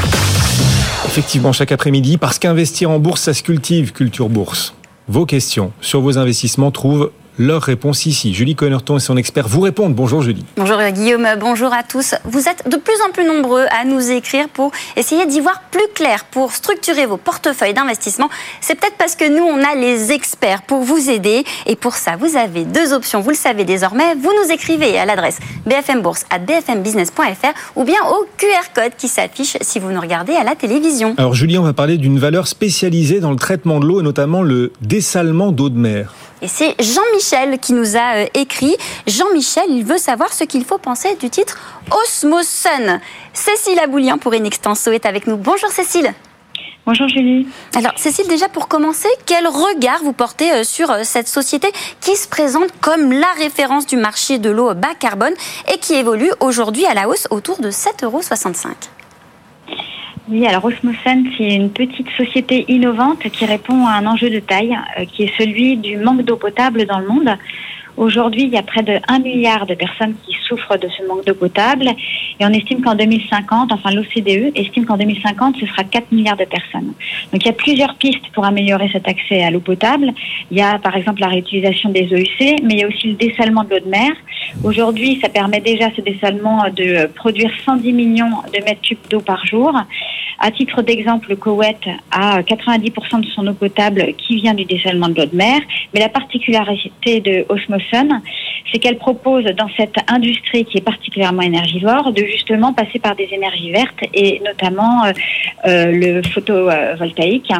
Effectivement, 1.19 1.55
chaque 1.55 1.73
après-midi, 1.73 2.19
parce 2.19 2.39
qu'investir 2.39 2.91
en 2.91 2.99
bourse, 2.99 3.23
ça 3.23 3.33
se 3.33 3.43
cultive, 3.43 3.93
Culture 3.93 4.29
Bourse. 4.29 4.75
Vos 5.09 5.25
questions 5.25 5.73
sur 5.81 6.03
vos 6.03 6.19
investissements 6.19 6.71
trouvent 6.71 7.11
Leur 7.39 7.63
réponse 7.63 8.07
ici. 8.07 8.33
Julie 8.33 8.55
Connerton 8.55 8.97
et 8.97 9.01
son 9.01 9.19
expert 9.19 9.47
vous 9.47 9.61
répondent. 9.61 9.95
Bonjour 9.95 10.23
Julie. 10.23 10.45
Bonjour 10.57 10.79
Guillaume, 10.91 11.29
bonjour 11.39 11.71
à 11.75 11.83
tous. 11.83 12.15
Vous 12.25 12.49
êtes 12.49 12.67
de 12.67 12.77
plus 12.77 12.95
en 13.07 13.13
plus 13.13 13.25
nombreux 13.25 13.67
à 13.79 13.85
nous 13.85 14.11
écrire 14.11 14.49
pour 14.49 14.73
essayer 14.97 15.27
d'y 15.27 15.41
voir 15.41 15.61
plus 15.71 15.87
clair, 15.95 16.25
pour 16.25 16.53
structurer 16.53 17.05
vos 17.05 17.19
portefeuilles 17.19 17.75
d'investissement. 17.75 18.31
C'est 18.63 18.75
peut-être 18.75 18.97
parce 18.97 19.17
que 19.17 19.29
nous, 19.29 19.45
on 19.45 19.63
a 19.63 19.75
les 19.75 20.13
experts 20.13 20.63
pour 20.63 20.81
vous 20.81 21.11
aider. 21.11 21.45
Et 21.67 21.77
pour 21.77 21.95
ça, 21.95 22.17
vous 22.17 22.37
avez 22.39 22.65
deux 22.65 22.95
options. 22.95 23.21
Vous 23.21 23.31
le 23.31 23.37
savez 23.37 23.65
désormais. 23.65 24.15
Vous 24.15 24.33
nous 24.43 24.51
écrivez 24.51 24.99
à 24.99 25.05
l'adresse 25.05 25.39
bfmbourse 25.67 26.25
à 26.31 26.39
bfmbusiness.fr 26.39 27.77
ou 27.77 27.85
bien 27.85 27.99
au 28.09 28.27
QR 28.39 28.73
code 28.75 28.93
qui 28.97 29.09
s'affiche 29.09 29.59
si 29.61 29.79
vous 29.79 29.91
nous 29.91 30.01
regardez 30.01 30.35
à 30.35 30.45
la 30.45 30.55
télévision. 30.55 31.15
Alors 31.19 31.35
Julie, 31.35 31.59
on 31.59 31.65
va 31.65 31.75
parler 31.75 31.99
d'une 31.99 32.19
valeur 32.19 32.47
spécialisée 32.47 33.21
dans 33.21 33.31
le 33.31 33.37
traitement 33.37 33.79
de 33.79 33.87
l'eau 33.87 34.01
et 34.01 34.03
notamment 34.03 34.43
le 34.43 34.73
dessalement 34.81 35.53
d'eau 35.53 35.69
de 35.69 35.79
mer. 35.79 36.15
Et 36.43 36.49
c'est 36.49 36.75
Jean-Michel 36.81 37.59
qui 37.59 37.73
nous 37.73 37.97
a 37.97 38.17
euh, 38.17 38.27
écrit. 38.35 38.77
Jean-Michel, 39.07 39.65
il 39.71 39.85
veut 39.85 39.99
savoir 39.99 40.33
ce 40.33 40.45
qu'il 40.45 40.65
faut 40.65 40.79
penser 40.79 41.15
du 41.17 41.31
titre 41.31 41.59
Osmosun. 41.91 43.01
Cécile 43.33 43.79
Aboulien 43.79 44.19
pour 44.19 44.35
Inextenso 44.35 44.93
est 44.93 45.07
avec 45.07 45.27
nous. 45.27 45.37
Bonjour 45.37 45.71
Cécile. 45.71 46.13
Bonjour 46.87 47.09
Julie. 47.09 47.49
Alors 47.75 47.93
Cécile, 47.97 48.29
déjà 48.29 48.49
pour 48.49 48.69
commencer, 48.69 49.09
quel 49.25 49.49
regard 49.49 50.05
vous 50.05 50.13
portez 50.13 50.53
euh, 50.53 50.63
sur 50.63 50.91
euh, 50.91 51.01
cette 51.03 51.27
société 51.27 51.69
qui 52.01 52.15
se 52.15 52.29
présente 52.29 52.71
comme 52.81 53.13
la 53.13 53.33
référence 53.39 53.87
du 53.87 53.97
marché 53.97 54.39
de 54.39 54.51
l'eau 54.51 54.73
bas 54.75 54.95
carbone 54.99 55.35
et 55.73 55.79
qui 55.79 55.95
évolue 55.95 56.31
aujourd'hui 56.41 56.87
à 56.87 56.95
la 56.95 57.09
hausse 57.09 57.27
autour 57.31 57.59
de 57.59 57.71
7,65 57.71 58.05
euros 58.05 58.21
oui, 60.29 60.45
alors 60.45 60.65
Osmosen, 60.65 61.25
c'est 61.37 61.55
une 61.55 61.71
petite 61.71 62.09
société 62.17 62.65
innovante 62.69 63.21
qui 63.31 63.47
répond 63.47 63.87
à 63.87 63.93
un 63.93 64.07
enjeu 64.07 64.29
de 64.29 64.41
taille, 64.41 64.77
euh, 64.99 65.05
qui 65.05 65.23
est 65.23 65.33
celui 65.39 65.77
du 65.77 65.99
manque 65.99 66.23
d'eau 66.23 66.37
potable 66.37 66.85
dans 66.85 66.99
le 66.99 67.07
monde. 67.07 67.31
Aujourd'hui, 67.97 68.43
il 68.43 68.51
y 68.51 68.59
a 68.59 68.63
près 68.63 68.83
de 68.83 68.99
1 69.09 69.19
milliard 69.21 69.67
de 69.67 69.75
personnes 69.75 70.15
qui 70.27 70.37
souffrent 70.47 70.79
de 70.79 70.87
ce 70.89 71.03
manque 71.07 71.25
d'eau 71.25 71.35
potable 71.35 71.89
et 72.39 72.45
on 72.45 72.51
estime 72.51 72.83
qu'en 72.83 72.95
2050, 72.95 73.73
enfin 73.73 73.91
l'OCDE 73.91 74.53
estime 74.55 74.85
qu'en 74.85 74.99
2050, 74.99 75.57
ce 75.59 75.67
sera 75.67 75.83
4 75.83 76.13
milliards 76.13 76.37
de 76.37 76.45
personnes. 76.45 76.93
Donc 77.33 77.43
il 77.43 77.47
y 77.47 77.49
a 77.49 77.55
plusieurs 77.55 77.95
pistes 77.95 78.29
pour 78.35 78.45
améliorer 78.45 78.91
cet 78.93 79.09
accès 79.09 79.43
à 79.43 79.51
l'eau 79.51 79.61
potable. 79.61 80.13
Il 80.51 80.59
y 80.59 80.63
a 80.63 80.79
par 80.79 80.95
exemple 80.95 81.21
la 81.23 81.29
réutilisation 81.29 81.89
des 81.89 82.07
eaux 82.13 82.19
UC, 82.19 82.61
mais 82.63 82.75
il 82.75 82.79
y 82.81 82.85
a 82.85 82.89
aussi 82.89 83.09
le 83.09 83.15
dessalement 83.15 83.65
de 83.65 83.71
l'eau 83.71 83.81
de 83.81 83.89
mer. 83.89 84.13
Aujourd'hui, 84.63 85.19
ça 85.23 85.31
permet 85.31 85.61
déjà 85.61 85.91
ce 85.97 86.03
dessalement 86.03 86.65
de 86.69 87.07
produire 87.07 87.51
110 87.65 87.93
millions 87.95 88.43
de 88.53 88.63
mètres 88.65 88.83
cubes 88.83 88.99
d'eau 89.11 89.21
par 89.21 89.45
jour. 89.47 89.73
À 90.39 90.51
titre 90.51 90.83
d'exemple, 90.83 91.31
le 91.31 91.37
Koweït 91.37 91.79
a 92.11 92.43
90% 92.43 93.21
de 93.21 93.27
son 93.27 93.47
eau 93.47 93.55
potable 93.55 94.13
qui 94.19 94.37
vient 94.37 94.53
du 94.53 94.67
dessalement 94.67 95.09
de 95.09 95.15
l'eau 95.15 95.27
de 95.27 95.35
mer, 95.37 95.61
mais 95.95 96.01
la 96.01 96.11
particularité 96.11 97.21
de 97.21 97.47
C'est 97.91 98.79
qu'elle 98.79 98.99
propose 98.99 99.45
dans 99.45 99.69
cette 99.77 99.97
industrie 100.09 100.65
qui 100.65 100.79
est 100.79 100.85
particulièrement 100.85 101.43
énergivore 101.43 102.13
de 102.13 102.25
justement 102.25 102.73
passer 102.73 102.99
par 102.99 103.15
des 103.15 103.29
énergies 103.33 103.71
vertes 103.71 104.05
et 104.13 104.41
notamment 104.45 105.05
euh, 105.05 105.13
euh, 105.67 105.93
le 105.93 106.23
photovoltaïque. 106.23 107.53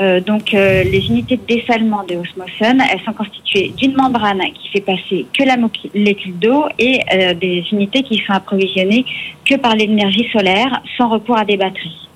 Euh, 0.00 0.20
donc 0.20 0.52
les 0.52 1.06
unités 1.08 1.36
de 1.36 1.46
dessalement 1.46 2.04
de 2.04 2.16
Osmosun, 2.16 2.78
elles 2.80 3.00
sont 3.04 3.12
constituées 3.12 3.72
d'une 3.76 3.94
membrane 3.94 4.40
qui 4.54 4.68
fait 4.70 4.80
passer 4.80 5.26
que 5.36 5.44
la 5.44 5.56
molécule 5.56 6.38
d'eau 6.38 6.64
et 6.78 7.00
des 7.40 7.64
unités 7.72 8.02
qui 8.02 8.22
sont 8.26 8.32
approvisionnées 8.32 9.04
que 9.44 9.56
par 9.56 9.74
l'énergie 9.74 10.28
solaire 10.32 10.82
sans 10.96 11.08
recours 11.08 11.36
à 11.36 11.44
des 11.44 11.56
batteries. 11.56 12.08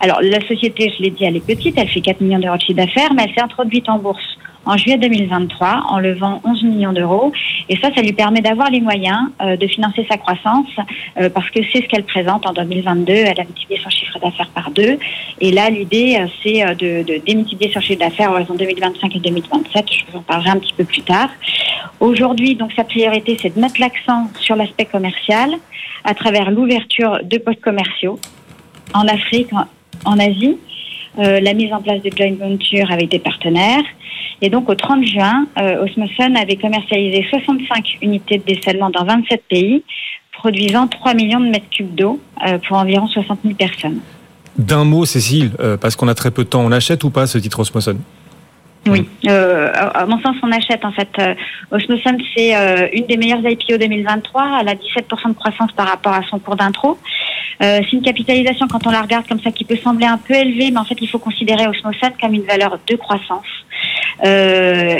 Alors 0.00 0.20
la 0.22 0.40
société, 0.46 0.92
je 0.96 1.02
l'ai 1.02 1.10
dit, 1.10 1.24
elle 1.24 1.36
est 1.36 1.46
petite, 1.46 1.76
elle 1.76 1.88
fait 1.88 2.00
4 2.00 2.20
millions 2.20 2.38
d'euros 2.38 2.56
de 2.56 2.62
chiffre 2.62 2.76
d'affaires, 2.76 3.12
mais 3.14 3.24
elle 3.24 3.34
s'est 3.34 3.42
introduite 3.42 3.88
en 3.88 3.98
bourse 3.98 4.38
en 4.68 4.76
juillet 4.76 4.98
2023 4.98 5.86
en 5.88 5.98
levant 5.98 6.42
11 6.44 6.62
millions 6.64 6.92
d'euros. 6.92 7.32
Et 7.70 7.76
ça, 7.78 7.88
ça 7.94 8.02
lui 8.02 8.12
permet 8.12 8.42
d'avoir 8.42 8.70
les 8.70 8.82
moyens 8.82 9.30
euh, 9.40 9.56
de 9.56 9.66
financer 9.66 10.06
sa 10.10 10.18
croissance 10.18 10.68
euh, 11.18 11.30
parce 11.30 11.48
que 11.50 11.60
c'est 11.72 11.82
ce 11.82 11.88
qu'elle 11.88 12.04
présente 12.04 12.46
en 12.46 12.52
2022. 12.52 13.12
Elle 13.12 13.40
a 13.40 13.44
multiplié 13.44 13.80
son 13.82 13.88
chiffre 13.88 14.18
d'affaires 14.18 14.50
par 14.54 14.70
deux. 14.70 14.98
Et 15.40 15.52
là, 15.52 15.70
l'idée, 15.70 16.18
euh, 16.20 16.26
c'est 16.42 16.74
de, 16.76 17.18
démultiplier 17.26 17.72
son 17.72 17.80
chiffre 17.80 18.00
d'affaires 18.00 18.30
en 18.30 18.54
2025 18.54 19.16
et 19.16 19.20
2027. 19.20 19.86
Je 19.90 20.12
vous 20.12 20.18
en 20.18 20.22
parlerai 20.22 20.50
un 20.50 20.58
petit 20.58 20.74
peu 20.74 20.84
plus 20.84 21.02
tard. 21.02 21.30
Aujourd'hui, 21.98 22.54
donc, 22.54 22.72
sa 22.74 22.84
priorité, 22.84 23.38
c'est 23.40 23.54
de 23.54 23.60
mettre 23.60 23.80
l'accent 23.80 24.28
sur 24.38 24.54
l'aspect 24.54 24.84
commercial 24.84 25.50
à 26.04 26.12
travers 26.12 26.50
l'ouverture 26.50 27.20
de 27.24 27.38
postes 27.38 27.62
commerciaux 27.62 28.20
en 28.92 29.08
Afrique, 29.08 29.48
en 30.04 30.18
Asie, 30.18 30.58
la 31.16 31.52
mise 31.52 31.72
en 31.72 31.82
place 31.82 32.00
de 32.02 32.10
joint 32.16 32.34
ventures 32.38 32.90
avec 32.92 33.08
des 33.08 33.18
partenaires 33.18 33.82
et 34.40 34.50
donc, 34.50 34.68
au 34.68 34.74
30 34.74 35.04
juin, 35.04 35.46
euh, 35.58 35.84
Osmosun 35.84 36.36
avait 36.36 36.56
commercialisé 36.56 37.26
65 37.30 37.98
unités 38.02 38.38
de 38.38 38.44
dessalement 38.44 38.90
dans 38.90 39.04
27 39.04 39.42
pays, 39.48 39.82
produisant 40.32 40.86
3 40.86 41.14
millions 41.14 41.40
de 41.40 41.48
mètres 41.48 41.68
cubes 41.70 41.94
d'eau 41.94 42.20
euh, 42.46 42.58
pour 42.58 42.76
environ 42.76 43.08
60 43.08 43.40
000 43.42 43.54
personnes. 43.54 43.98
D'un 44.56 44.84
mot, 44.84 45.04
Cécile, 45.04 45.52
euh, 45.60 45.76
parce 45.76 45.96
qu'on 45.96 46.08
a 46.08 46.14
très 46.14 46.30
peu 46.30 46.44
de 46.44 46.48
temps, 46.48 46.60
on 46.64 46.72
achète 46.72 47.02
ou 47.04 47.10
pas 47.10 47.26
ce 47.26 47.38
titre 47.38 47.60
Osmosun 47.60 47.98
oui, 48.88 49.08
euh, 49.26 49.70
à 49.72 50.06
mon 50.06 50.20
sens, 50.20 50.36
on 50.42 50.50
achète 50.52 50.84
en 50.84 50.92
fait. 50.92 51.08
Euh, 51.18 51.34
Osmosun, 51.70 52.18
c'est 52.34 52.56
euh, 52.56 52.88
une 52.92 53.06
des 53.06 53.16
meilleures 53.16 53.46
IPO 53.46 53.78
2023. 53.78 54.58
Elle 54.60 54.68
a 54.68 54.74
17% 54.74 55.28
de 55.28 55.34
croissance 55.34 55.72
par 55.72 55.88
rapport 55.88 56.12
à 56.12 56.22
son 56.30 56.38
cours 56.38 56.56
d'intro. 56.56 56.98
Euh, 57.62 57.80
c'est 57.82 57.92
une 57.96 58.02
capitalisation, 58.02 58.66
quand 58.68 58.86
on 58.86 58.90
la 58.90 59.02
regarde 59.02 59.26
comme 59.26 59.40
ça, 59.40 59.50
qui 59.50 59.64
peut 59.64 59.76
sembler 59.76 60.06
un 60.06 60.18
peu 60.18 60.34
élevée, 60.34 60.70
mais 60.70 60.78
en 60.78 60.84
fait, 60.84 60.96
il 61.00 61.08
faut 61.08 61.18
considérer 61.18 61.66
Osmosun 61.66 62.12
comme 62.20 62.34
une 62.34 62.42
valeur 62.42 62.78
de 62.86 62.96
croissance. 62.96 63.46
Euh, 64.24 64.98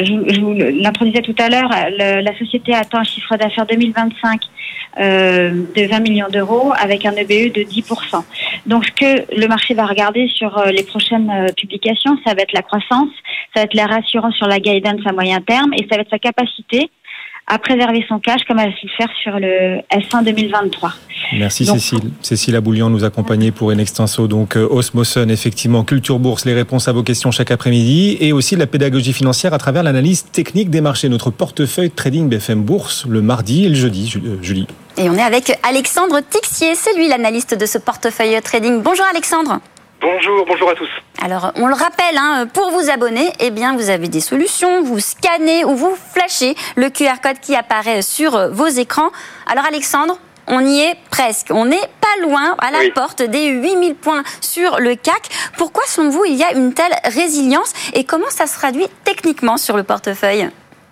je, 0.00 0.34
je 0.34 0.40
vous 0.40 0.54
l'introduisais 0.54 1.22
tout 1.22 1.34
à 1.38 1.48
l'heure, 1.48 1.70
la 1.98 2.38
société 2.38 2.74
attend 2.74 2.98
un 2.98 3.04
chiffre 3.04 3.36
d'affaires 3.36 3.66
2025 3.66 4.40
euh, 4.98 5.50
de 5.76 5.86
20 5.86 6.00
millions 6.00 6.28
d'euros 6.30 6.72
avec 6.80 7.04
un 7.04 7.12
EBE 7.12 7.52
de 7.52 7.60
10%. 7.64 8.24
Donc 8.64 8.86
ce 8.86 8.92
que 8.92 9.38
le 9.38 9.46
marché 9.46 9.74
va 9.74 9.84
regarder 9.84 10.26
sur 10.28 10.56
euh, 10.56 10.70
les 10.70 10.84
prochaines 10.84 11.30
euh, 11.30 11.52
publications, 11.54 12.16
ça 12.24 12.32
va 12.32 12.40
être 12.40 12.54
la 12.54 12.62
croissance, 12.62 13.10
ça 13.54 13.60
va 13.60 13.62
être 13.62 13.74
la 13.74 13.86
rassurance 13.86 14.34
sur 14.34 14.46
la 14.46 14.58
guidance 14.58 15.00
à 15.06 15.12
moyen 15.12 15.40
terme 15.40 15.72
et 15.74 15.86
ça 15.88 15.96
va 15.96 16.02
être 16.02 16.10
sa 16.10 16.18
capacité 16.18 16.90
à 17.48 17.58
préserver 17.58 18.04
son 18.08 18.18
cash 18.18 18.42
comme 18.48 18.58
elle 18.58 18.70
a 18.70 18.76
su 18.76 18.86
le 18.86 18.92
faire 18.96 19.08
sur 19.22 19.38
le 19.38 19.80
S1 19.92 20.24
2023. 20.24 20.92
Merci 21.38 21.64
Cécile. 21.64 22.00
Cécile 22.20 22.56
Aboulian 22.56 22.90
nous 22.90 23.04
accompagnait 23.04 23.52
pour 23.52 23.70
une 23.70 23.78
extenso. 23.78 24.26
Donc 24.26 24.56
euh, 24.56 24.66
Osmosun, 24.68 25.28
effectivement, 25.28 25.84
Culture 25.84 26.18
Bourse, 26.18 26.44
les 26.44 26.54
réponses 26.54 26.88
à 26.88 26.92
vos 26.92 27.02
questions 27.02 27.30
chaque 27.30 27.50
après-midi 27.50 28.16
et 28.20 28.32
aussi 28.32 28.56
la 28.56 28.66
pédagogie 28.66 29.12
financière 29.12 29.54
à 29.54 29.58
travers 29.58 29.84
l'analyse 29.84 30.24
technique 30.24 30.70
des 30.70 30.80
marchés. 30.80 31.08
Notre 31.08 31.30
portefeuille 31.30 31.90
trading 31.90 32.28
BFM 32.28 32.62
Bourse 32.62 33.06
le 33.08 33.22
mardi 33.22 33.64
et 33.64 33.68
le 33.68 33.74
jeudi, 33.74 34.12
euh, 34.16 34.42
Julie. 34.42 34.66
Et 34.98 35.08
on 35.08 35.14
est 35.14 35.22
avec 35.22 35.56
Alexandre 35.62 36.20
Tixier, 36.28 36.74
c'est 36.74 36.96
lui 36.96 37.08
l'analyste 37.08 37.58
de 37.58 37.66
ce 37.66 37.78
portefeuille 37.78 38.40
trading. 38.42 38.82
Bonjour 38.82 39.04
Alexandre. 39.10 39.60
Bonjour, 40.06 40.46
bonjour 40.46 40.70
à 40.70 40.74
tous. 40.76 40.88
Alors, 41.20 41.50
on 41.56 41.66
le 41.66 41.74
rappelle, 41.74 42.16
hein, 42.16 42.46
pour 42.54 42.70
vous 42.70 42.90
abonner, 42.90 43.32
eh 43.40 43.50
bien, 43.50 43.74
vous 43.74 43.90
avez 43.90 44.06
des 44.06 44.20
solutions. 44.20 44.84
Vous 44.84 45.00
scannez 45.00 45.64
ou 45.64 45.74
vous 45.74 45.96
flashez 46.14 46.54
le 46.76 46.90
QR 46.90 47.20
code 47.20 47.40
qui 47.40 47.56
apparaît 47.56 48.02
sur 48.02 48.52
vos 48.52 48.68
écrans. 48.68 49.10
Alors, 49.50 49.64
Alexandre, 49.64 50.16
on 50.46 50.64
y 50.64 50.78
est 50.78 50.96
presque. 51.10 51.48
On 51.50 51.64
n'est 51.64 51.88
pas 52.00 52.22
loin, 52.22 52.54
à 52.60 52.70
la 52.70 52.88
porte 52.94 53.20
des 53.20 53.48
8000 53.48 53.96
points 53.96 54.22
sur 54.40 54.78
le 54.78 54.94
CAC. 54.94 55.28
Pourquoi, 55.58 55.82
selon 55.88 56.10
vous, 56.10 56.24
il 56.24 56.34
y 56.34 56.44
a 56.44 56.52
une 56.52 56.72
telle 56.72 56.94
résilience 57.02 57.72
et 57.92 58.04
comment 58.04 58.30
ça 58.30 58.46
se 58.46 58.56
traduit 58.56 58.86
techniquement 59.02 59.56
sur 59.56 59.76
le 59.76 59.82
portefeuille? 59.82 60.48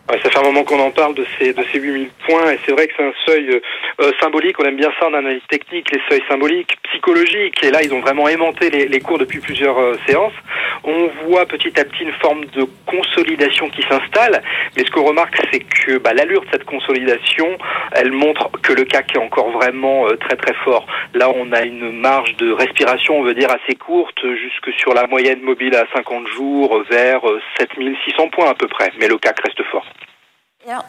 Ça 0.09 0.31
fait 0.31 0.39
un 0.39 0.43
moment 0.43 0.65
qu'on 0.65 0.81
en 0.81 0.91
parle 0.91 1.15
de 1.15 1.25
ces, 1.39 1.55
de 1.55 1.65
ces 1.73 1.79
8000 1.79 2.09
points 2.27 2.51
et 2.51 2.59
c'est 2.65 2.73
vrai 2.73 2.87
que 2.87 2.93
c'est 2.97 3.05
un 3.05 3.13
seuil 3.27 3.49
euh, 3.49 3.61
euh, 4.01 4.13
symbolique. 4.21 4.61
On 4.61 4.65
aime 4.65 4.77
bien 4.77 4.93
ça 5.01 5.07
en 5.09 5.15
analyse 5.15 5.43
technique, 5.49 5.91
les 5.93 6.01
seuils 6.09 6.23
symboliques, 6.29 6.77
psychologiques. 6.91 7.65
Et 7.65 7.71
là, 7.71 7.83
ils 7.83 7.93
ont 7.95 8.01
vraiment 8.01 8.29
aimanté 8.29 8.69
les, 8.69 8.87
les 8.87 9.01
cours 9.01 9.19
depuis 9.19 9.41
plusieurs 9.41 9.79
euh, 9.79 9.97
séances. 10.07 10.35
On 10.85 11.09
voit 11.25 11.47
petit 11.47 11.79
à 11.81 11.85
petit 11.85 12.03
une 12.03 12.13
forme 12.13 12.45
de 12.47 12.67
consolidation 12.85 13.71
qui 13.71 13.83
s'installe. 13.83 14.43
Mais 14.77 14.85
ce 14.85 14.91
qu'on 14.91 15.05
remarque, 15.05 15.37
c'est 15.51 15.61
que 15.61 15.97
bah, 15.97 16.13
l'allure 16.13 16.43
de 16.43 16.51
cette 16.53 16.65
consolidation, 16.65 17.57
elle 17.93 18.13
montre 18.13 18.51
que 18.63 18.75
le 18.75 18.85
CAC 18.85 19.17
est 19.17 19.19
encore 19.19 19.51
vraiment 19.53 20.07
très 20.21 20.37
très 20.37 20.55
fort. 20.65 20.87
Là, 21.15 21.31
on 21.35 21.51
a 21.53 21.63
une 21.63 21.93
marge 21.93 22.37
de 22.37 22.53
respiration, 22.53 23.19
on 23.19 23.23
veut 23.23 23.35
dire, 23.35 23.51
assez 23.51 23.77
courte, 23.77 24.21
jusque 24.23 24.79
sur 24.79 24.93
la 24.93 25.07
moyenne 25.07 25.41
mobile 25.41 25.75
à 25.75 25.87
50 25.95 26.29
jours, 26.29 26.83
vers 26.91 27.23
7600 27.59 28.29
points 28.29 28.51
à 28.51 28.55
peu 28.55 28.69
près. 28.69 28.93
Mais 29.01 29.09
le 29.09 29.17
CAC 29.17 29.41
reste 29.41 29.63
fort 29.71 29.87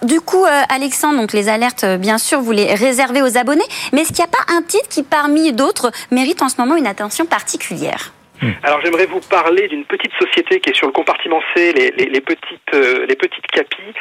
du 0.03 0.21
coup, 0.21 0.45
euh, 0.45 0.61
Alexandre, 0.69 1.19
donc 1.19 1.33
les 1.33 1.49
alertes, 1.49 1.83
euh, 1.83 1.97
bien 1.97 2.17
sûr, 2.17 2.41
vous 2.41 2.51
les 2.51 2.73
réservez 2.73 3.21
aux 3.21 3.37
abonnés. 3.37 3.63
Mais 3.91 4.01
est-ce 4.01 4.09
qu'il 4.09 4.23
n'y 4.23 4.23
a 4.23 4.27
pas 4.27 4.53
un 4.53 4.61
titre 4.61 4.87
qui, 4.89 5.03
parmi 5.03 5.51
d'autres, 5.53 5.91
mérite 6.11 6.41
en 6.41 6.49
ce 6.49 6.55
moment 6.57 6.75
une 6.75 6.87
attention 6.87 7.25
particulière? 7.25 8.14
Alors 8.63 8.81
j'aimerais 8.83 9.05
vous 9.05 9.21
parler 9.21 9.67
d'une 9.67 9.85
petite 9.85 10.13
société 10.19 10.59
qui 10.59 10.69
est 10.69 10.75
sur 10.75 10.87
le 10.87 10.93
compartiment 10.93 11.41
C, 11.53 11.73
les, 11.73 12.21
petites 12.21 12.73
euh, 12.73 13.05
les 13.07 13.15
petites 13.15 13.47
capis. 13.47 13.93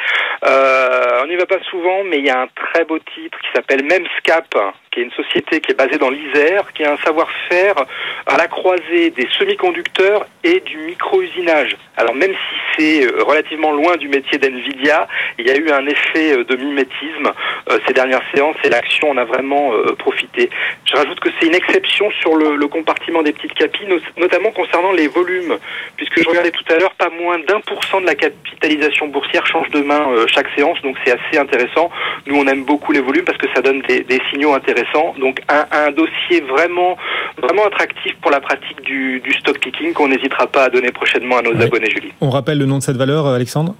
Euh, 0.45 1.25
n'y 1.27 1.35
va 1.35 1.45
pas 1.45 1.61
souvent, 1.69 2.03
mais 2.03 2.19
il 2.19 2.25
y 2.25 2.29
a 2.29 2.41
un 2.41 2.47
très 2.55 2.85
beau 2.85 2.97
titre 2.99 3.37
qui 3.39 3.47
s'appelle 3.53 3.83
Memscap, 3.83 4.55
qui 4.91 4.99
est 4.99 5.03
une 5.03 5.11
société 5.11 5.59
qui 5.59 5.71
est 5.71 5.75
basée 5.75 5.97
dans 5.97 6.09
l'Isère, 6.09 6.71
qui 6.73 6.83
a 6.83 6.93
un 6.93 6.97
savoir-faire 6.97 7.75
à 8.25 8.37
la 8.37 8.47
croisée 8.47 9.09
des 9.11 9.27
semi-conducteurs 9.37 10.25
et 10.43 10.59
du 10.61 10.77
micro-usinage. 10.77 11.75
Alors 11.97 12.15
même 12.15 12.31
si 12.31 12.55
c'est 12.77 13.05
euh, 13.05 13.23
relativement 13.23 13.71
loin 13.71 13.97
du 13.97 14.07
métier 14.07 14.37
d'NVIDIA, 14.37 15.07
il 15.39 15.47
y 15.47 15.51
a 15.51 15.57
eu 15.57 15.69
un 15.71 15.85
effet 15.87 16.37
euh, 16.37 16.43
de 16.43 16.55
mimétisme 16.55 17.31
ces 17.87 17.93
dernières 17.93 18.21
séances 18.33 18.55
et 18.63 18.69
l'action 18.69 19.09
en 19.09 19.17
a 19.17 19.25
vraiment 19.25 19.71
profité. 19.97 20.49
Je 20.85 20.95
rajoute 20.95 21.19
que 21.19 21.29
c'est 21.39 21.47
une 21.47 21.55
exception 21.55 22.09
sur 22.21 22.35
le, 22.35 22.55
le, 22.55 22.67
compartiment 22.67 23.23
des 23.23 23.33
petites 23.33 23.53
capines, 23.53 23.99
notamment 24.25 24.51
concernant 24.61 24.93
les 25.01 25.07
volumes, 25.07 25.53
puisque 25.97 26.17
je 26.23 26.27
regardais 26.27 26.55
tout 26.59 26.67
à 26.73 26.77
l'heure, 26.79 26.95
pas 27.03 27.11
moins 27.23 27.37
d'un 27.47 27.61
pour 27.69 27.79
cent 27.89 27.99
de 28.01 28.07
la 28.13 28.15
capitalisation 28.15 29.07
boursière 29.15 29.45
change 29.53 29.69
de 29.77 29.81
main 29.91 30.03
chaque 30.35 30.49
séance, 30.55 30.77
donc 30.85 30.95
c'est 31.03 31.13
assez 31.17 31.37
intéressant. 31.45 31.87
Nous, 32.25 32.35
on 32.41 32.45
aime 32.47 32.63
beaucoup 32.71 32.91
les 32.91 33.03
volumes 33.07 33.27
parce 33.29 33.37
que 33.37 33.49
ça 33.53 33.61
donne 33.61 33.81
des, 33.89 34.01
des 34.11 34.19
signaux 34.29 34.53
intéressants 34.53 34.75
donc 35.19 35.41
un, 35.49 35.65
un, 35.71 35.91
dossier 35.91 36.41
vraiment, 36.41 36.97
vraiment 37.41 37.65
attractif 37.65 38.15
pour 38.21 38.31
la 38.31 38.39
pratique 38.39 38.81
du, 38.81 39.19
du 39.19 39.31
stock 39.33 39.59
picking 39.59 39.93
qu'on 39.93 40.07
n'hésitera 40.07 40.47
pas 40.47 40.65
à 40.65 40.69
donner 40.69 40.91
prochainement 40.91 41.37
à 41.37 41.41
nos 41.41 41.59
abonnés, 41.61 41.89
Julie. 41.89 42.13
On 42.21 42.29
rappelle 42.29 42.57
le 42.57 42.65
nom 42.65 42.77
de 42.77 42.83
cette 42.83 42.97
valeur, 42.97 43.27
Alexandre? 43.27 43.75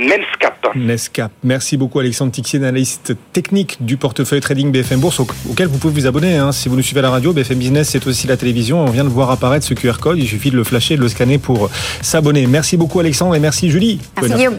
Nescap. 0.00 0.74
Nescap. 0.74 1.30
Merci 1.44 1.76
beaucoup 1.76 1.98
Alexandre 1.98 2.32
Tixier, 2.32 2.58
analyste 2.58 3.14
technique 3.32 3.76
du 3.80 3.96
portefeuille 3.96 4.40
trading 4.40 4.72
BFM 4.72 4.98
Bourse, 4.98 5.20
auquel 5.20 5.66
vous 5.68 5.78
pouvez 5.78 5.92
vous 5.92 6.06
abonner. 6.06 6.36
Hein. 6.36 6.52
Si 6.52 6.68
vous 6.68 6.76
nous 6.76 6.82
suivez 6.82 7.00
à 7.00 7.02
la 7.02 7.10
radio, 7.10 7.32
BFM 7.32 7.58
Business, 7.58 7.90
c'est 7.90 8.06
aussi 8.06 8.26
la 8.26 8.36
télévision. 8.36 8.82
On 8.82 8.90
vient 8.90 9.04
de 9.04 9.10
voir 9.10 9.30
apparaître 9.30 9.66
ce 9.66 9.74
QR 9.74 9.98
code. 10.00 10.18
Il 10.18 10.26
suffit 10.26 10.50
de 10.50 10.56
le 10.56 10.64
flasher, 10.64 10.96
de 10.96 11.02
le 11.02 11.08
scanner 11.08 11.38
pour 11.38 11.70
s'abonner. 12.00 12.46
Merci 12.46 12.76
beaucoup 12.76 12.98
Alexandre 12.98 13.34
et 13.34 13.40
merci 13.40 13.70
Julie. 13.70 13.98
Merci 14.16 14.34
Guillaume. 14.34 14.58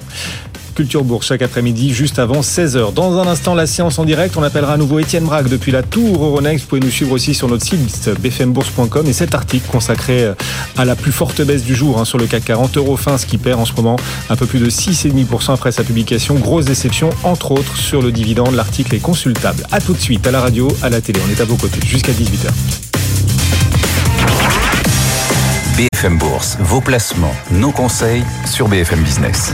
Culture 0.73 1.03
Bourse 1.03 1.27
chaque 1.27 1.41
après-midi, 1.41 1.93
juste 1.93 2.19
avant 2.19 2.41
16h. 2.41 2.93
Dans 2.93 3.17
un 3.17 3.27
instant, 3.27 3.55
la 3.55 3.67
séance 3.67 3.99
en 3.99 4.05
direct. 4.05 4.35
On 4.37 4.43
appellera 4.43 4.73
à 4.73 4.77
nouveau 4.77 4.99
Étienne 4.99 5.25
Braque 5.25 5.49
depuis 5.49 5.71
la 5.71 5.83
Tour 5.83 6.23
Euronext. 6.23 6.63
Vous 6.63 6.69
pouvez 6.69 6.81
nous 6.81 6.91
suivre 6.91 7.11
aussi 7.11 7.33
sur 7.33 7.47
notre 7.47 7.65
site 7.65 8.09
bfmbourse.com 8.19 9.07
et 9.07 9.13
cet 9.13 9.35
article 9.35 9.69
consacré 9.71 10.23
euh, 10.23 10.33
à 10.77 10.85
la 10.85 10.95
plus 10.95 11.11
forte 11.11 11.41
baisse 11.41 11.63
du 11.63 11.75
jour 11.75 11.99
hein, 11.99 12.05
sur 12.05 12.17
le 12.17 12.25
CAC 12.25 12.45
40. 12.45 12.77
Eurofins 12.77 13.17
qui 13.17 13.37
perd 13.37 13.59
en 13.59 13.65
ce 13.65 13.73
moment 13.73 13.97
un 14.29 14.35
peu 14.35 14.45
plus 14.45 14.59
de 14.59 14.69
6,5% 14.69 15.53
après 15.53 15.71
sa 15.71 15.83
publication. 15.83 16.35
Grosse 16.35 16.65
déception, 16.65 17.09
entre 17.23 17.51
autres, 17.51 17.77
sur 17.77 18.01
le 18.01 18.11
dividende. 18.11 18.53
L'article 18.55 18.95
est 18.95 18.99
consultable. 18.99 19.65
A 19.71 19.81
tout 19.81 19.93
de 19.93 19.99
suite 19.99 20.25
à 20.27 20.31
la 20.31 20.41
radio, 20.41 20.67
à 20.81 20.89
la 20.89 21.01
télé. 21.01 21.19
On 21.27 21.31
est 21.31 21.41
à 21.41 21.45
vos 21.45 21.55
côtés 21.55 21.79
jusqu'à 21.85 22.11
18h. 22.11 22.49
BFM 25.77 26.17
Bourse, 26.17 26.57
vos 26.59 26.81
placements, 26.81 27.33
nos 27.51 27.71
conseils 27.71 28.23
sur 28.45 28.67
BFM 28.67 29.01
Business. 29.01 29.53